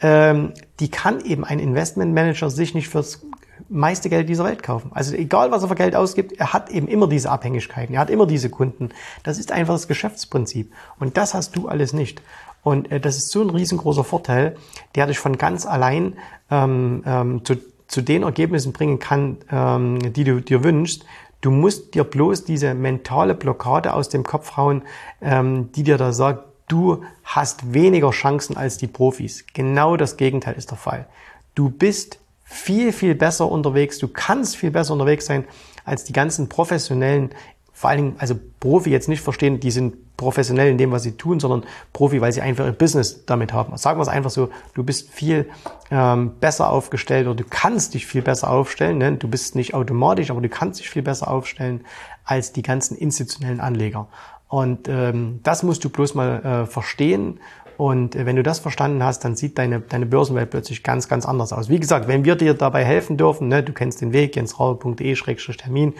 ähm, 0.00 0.52
die 0.80 0.90
kann 0.90 1.24
eben 1.24 1.44
ein 1.44 1.58
Investmentmanager 1.58 2.50
sich 2.50 2.74
nicht 2.74 2.88
fürs 2.90 3.24
meiste 3.68 4.08
Geld 4.08 4.28
dieser 4.28 4.44
Welt 4.44 4.62
kaufen. 4.62 4.90
Also 4.94 5.14
egal, 5.14 5.50
was 5.50 5.62
er 5.62 5.68
für 5.68 5.74
Geld 5.74 5.96
ausgibt, 5.96 6.32
er 6.32 6.52
hat 6.52 6.70
eben 6.70 6.88
immer 6.88 7.08
diese 7.08 7.30
Abhängigkeiten, 7.30 7.94
er 7.94 8.00
hat 8.00 8.10
immer 8.10 8.26
diese 8.26 8.50
Kunden. 8.50 8.90
Das 9.22 9.38
ist 9.38 9.52
einfach 9.52 9.74
das 9.74 9.88
Geschäftsprinzip. 9.88 10.72
Und 10.98 11.16
das 11.16 11.34
hast 11.34 11.56
du 11.56 11.68
alles 11.68 11.92
nicht. 11.92 12.22
Und 12.62 12.90
äh, 12.90 13.00
das 13.00 13.16
ist 13.16 13.30
so 13.30 13.42
ein 13.42 13.50
riesengroßer 13.50 14.04
Vorteil, 14.04 14.56
der 14.94 15.06
dich 15.06 15.18
von 15.18 15.38
ganz 15.38 15.66
allein 15.66 16.14
ähm, 16.50 17.02
ähm, 17.06 17.44
zu, 17.44 17.56
zu 17.86 18.02
den 18.02 18.22
Ergebnissen 18.22 18.72
bringen 18.72 18.98
kann, 18.98 19.38
ähm, 19.50 20.12
die 20.12 20.24
du 20.24 20.40
dir 20.40 20.64
wünschst. 20.64 21.04
Du 21.40 21.50
musst 21.50 21.94
dir 21.94 22.04
bloß 22.04 22.44
diese 22.44 22.74
mentale 22.74 23.34
Blockade 23.34 23.92
aus 23.92 24.08
dem 24.08 24.24
Kopf 24.24 24.56
hauen, 24.56 24.82
ähm, 25.20 25.70
die 25.72 25.82
dir 25.82 25.98
da 25.98 26.12
sagt, 26.12 26.44
du 26.68 27.04
hast 27.22 27.74
weniger 27.74 28.10
Chancen 28.10 28.56
als 28.56 28.78
die 28.78 28.86
Profis. 28.86 29.44
Genau 29.52 29.96
das 29.98 30.16
Gegenteil 30.16 30.54
ist 30.54 30.70
der 30.70 30.78
Fall. 30.78 31.06
Du 31.54 31.68
bist 31.68 32.18
viel, 32.54 32.92
viel 32.92 33.14
besser 33.14 33.50
unterwegs. 33.50 33.98
Du 33.98 34.08
kannst 34.08 34.56
viel 34.56 34.70
besser 34.70 34.92
unterwegs 34.92 35.26
sein 35.26 35.44
als 35.84 36.04
die 36.04 36.12
ganzen 36.12 36.48
professionellen 36.48 37.30
vor 37.76 37.90
allen 37.90 37.98
Dingen, 37.98 38.14
also 38.18 38.36
Profi 38.60 38.90
jetzt 38.90 39.08
nicht 39.08 39.20
verstehen, 39.20 39.58
die 39.58 39.72
sind 39.72 40.16
professionell 40.16 40.70
in 40.70 40.78
dem, 40.78 40.92
was 40.92 41.02
sie 41.02 41.16
tun, 41.16 41.40
sondern 41.40 41.64
Profi, 41.92 42.20
weil 42.20 42.32
sie 42.32 42.40
einfach 42.40 42.64
ihr 42.64 42.72
Business 42.72 43.26
damit 43.26 43.52
haben. 43.52 43.76
Sagen 43.76 43.98
wir 43.98 44.02
es 44.02 44.08
einfach 44.08 44.30
so, 44.30 44.48
du 44.74 44.84
bist 44.84 45.10
viel 45.10 45.50
ähm, 45.90 46.34
besser 46.38 46.70
aufgestellt 46.70 47.26
oder 47.26 47.34
du 47.34 47.44
kannst 47.50 47.94
dich 47.94 48.06
viel 48.06 48.22
besser 48.22 48.48
aufstellen. 48.48 48.98
Ne? 48.98 49.16
Du 49.16 49.26
bist 49.26 49.56
nicht 49.56 49.74
automatisch, 49.74 50.30
aber 50.30 50.40
du 50.40 50.48
kannst 50.48 50.78
dich 50.78 50.88
viel 50.88 51.02
besser 51.02 51.28
aufstellen 51.28 51.84
als 52.24 52.52
die 52.52 52.62
ganzen 52.62 52.96
institutionellen 52.96 53.60
Anleger. 53.60 54.06
Und 54.46 54.88
ähm, 54.88 55.40
das 55.42 55.64
musst 55.64 55.84
du 55.84 55.88
bloß 55.88 56.14
mal 56.14 56.44
äh, 56.44 56.66
verstehen 56.66 57.40
und 57.76 58.14
äh, 58.14 58.26
wenn 58.26 58.36
du 58.36 58.42
das 58.42 58.58
verstanden 58.58 59.02
hast, 59.02 59.24
dann 59.24 59.36
sieht 59.36 59.58
deine, 59.58 59.80
deine 59.80 60.06
Börsenwelt 60.06 60.50
plötzlich 60.50 60.82
ganz, 60.82 61.08
ganz 61.08 61.26
anders 61.26 61.52
aus. 61.52 61.68
Wie 61.68 61.80
gesagt, 61.80 62.08
wenn 62.08 62.24
wir 62.24 62.36
dir 62.36 62.54
dabei 62.54 62.84
helfen 62.84 63.16
dürfen, 63.16 63.48
ne, 63.48 63.62
du 63.62 63.72
kennst 63.72 64.00
den 64.00 64.12
Weg, 64.12 64.36
jensraue.de-termin. 64.36 65.94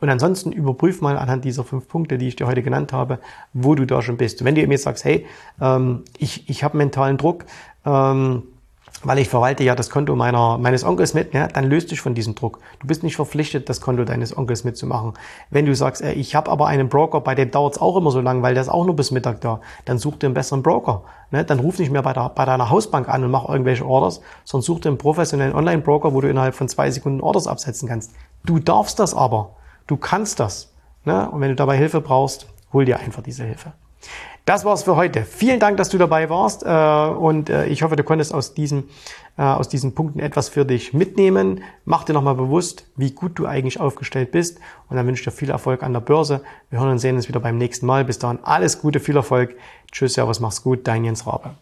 Und 0.00 0.08
ansonsten 0.08 0.52
überprüf 0.52 1.00
mal 1.00 1.16
anhand 1.16 1.44
dieser 1.44 1.64
fünf 1.64 1.88
Punkte, 1.88 2.18
die 2.18 2.28
ich 2.28 2.36
dir 2.36 2.46
heute 2.46 2.62
genannt 2.62 2.92
habe, 2.92 3.18
wo 3.52 3.74
du 3.74 3.86
da 3.86 4.02
schon 4.02 4.16
bist. 4.16 4.44
Wenn 4.44 4.54
du 4.54 4.66
mir 4.66 4.78
sagst, 4.78 5.04
hey, 5.04 5.26
ähm, 5.60 6.02
ich, 6.18 6.48
ich 6.48 6.64
habe 6.64 6.76
mentalen 6.76 7.16
Druck, 7.16 7.44
ähm, 7.84 8.44
weil 9.04 9.18
ich 9.18 9.28
verwalte 9.28 9.62
ja 9.62 9.74
das 9.74 9.90
Konto 9.90 10.16
meiner, 10.16 10.58
meines 10.58 10.84
Onkels 10.84 11.14
mit, 11.14 11.34
ja, 11.34 11.46
dann 11.46 11.64
löst 11.64 11.90
dich 11.90 12.00
von 12.00 12.14
diesem 12.14 12.34
Druck. 12.34 12.58
Du 12.80 12.86
bist 12.86 13.02
nicht 13.02 13.16
verpflichtet, 13.16 13.68
das 13.68 13.80
Konto 13.80 14.04
deines 14.04 14.36
Onkels 14.36 14.64
mitzumachen. 14.64 15.12
Wenn 15.50 15.66
du 15.66 15.74
sagst, 15.74 16.02
ey, 16.02 16.14
ich 16.14 16.34
habe 16.34 16.50
aber 16.50 16.66
einen 16.66 16.88
Broker, 16.88 17.20
bei 17.20 17.34
dem 17.34 17.50
dauert 17.50 17.74
es 17.74 17.80
auch 17.80 17.96
immer 17.96 18.10
so 18.10 18.20
lang, 18.20 18.42
weil 18.42 18.54
der 18.54 18.62
ist 18.62 18.68
auch 18.68 18.84
nur 18.84 18.96
bis 18.96 19.10
Mittag 19.10 19.40
da, 19.40 19.60
dann 19.84 19.98
such 19.98 20.16
dir 20.16 20.26
einen 20.26 20.34
besseren 20.34 20.62
Broker. 20.62 21.02
Ne? 21.30 21.44
Dann 21.44 21.60
ruf 21.60 21.78
nicht 21.78 21.92
mehr 21.92 22.02
bei, 22.02 22.12
der, 22.12 22.30
bei 22.30 22.44
deiner 22.44 22.70
Hausbank 22.70 23.08
an 23.08 23.22
und 23.24 23.30
mach 23.30 23.48
irgendwelche 23.48 23.86
Orders, 23.86 24.20
sondern 24.44 24.64
such 24.64 24.80
dir 24.80 24.88
einen 24.88 24.98
professionellen 24.98 25.54
Online-Broker, 25.54 26.14
wo 26.14 26.20
du 26.20 26.28
innerhalb 26.28 26.54
von 26.54 26.68
zwei 26.68 26.90
Sekunden 26.90 27.20
Orders 27.20 27.46
absetzen 27.46 27.88
kannst. 27.88 28.12
Du 28.44 28.58
darfst 28.58 28.98
das 28.98 29.14
aber. 29.14 29.56
Du 29.86 29.96
kannst 29.96 30.40
das. 30.40 30.72
Ne? 31.04 31.30
Und 31.30 31.40
wenn 31.40 31.50
du 31.50 31.56
dabei 31.56 31.76
Hilfe 31.76 32.00
brauchst, 32.00 32.46
hol 32.72 32.84
dir 32.84 32.98
einfach 32.98 33.22
diese 33.22 33.44
Hilfe. 33.44 33.72
Das 34.44 34.66
war's 34.66 34.82
für 34.82 34.94
heute. 34.94 35.24
Vielen 35.24 35.58
Dank, 35.58 35.78
dass 35.78 35.88
du 35.88 35.96
dabei 35.96 36.28
warst 36.28 36.64
äh, 36.64 37.16
und 37.16 37.48
äh, 37.48 37.64
ich 37.66 37.82
hoffe, 37.82 37.96
du 37.96 38.04
konntest 38.04 38.34
aus 38.34 38.52
diesen, 38.52 38.90
äh, 39.38 39.42
aus 39.42 39.70
diesen 39.70 39.94
Punkten 39.94 40.20
etwas 40.20 40.50
für 40.50 40.66
dich 40.66 40.92
mitnehmen. 40.92 41.62
Mach 41.86 42.04
dir 42.04 42.12
nochmal 42.12 42.34
bewusst, 42.34 42.86
wie 42.94 43.12
gut 43.12 43.38
du 43.38 43.46
eigentlich 43.46 43.80
aufgestellt 43.80 44.32
bist 44.32 44.58
und 44.90 44.96
dann 44.96 45.06
wünsche 45.06 45.20
ich 45.20 45.24
dir 45.24 45.30
viel 45.30 45.48
Erfolg 45.48 45.82
an 45.82 45.94
der 45.94 46.00
Börse. 46.00 46.42
Wir 46.68 46.80
hören 46.80 46.90
und 46.90 46.98
sehen 46.98 47.16
uns 47.16 47.26
wieder 47.26 47.40
beim 47.40 47.56
nächsten 47.56 47.86
Mal. 47.86 48.04
Bis 48.04 48.18
dahin 48.18 48.38
alles 48.42 48.82
Gute, 48.82 49.00
viel 49.00 49.16
Erfolg. 49.16 49.56
Tschüss, 49.90 50.12
Servus, 50.12 50.40
mach's 50.40 50.62
gut, 50.62 50.86
dein 50.86 51.04
Jens 51.04 51.26
Rabe. 51.26 51.54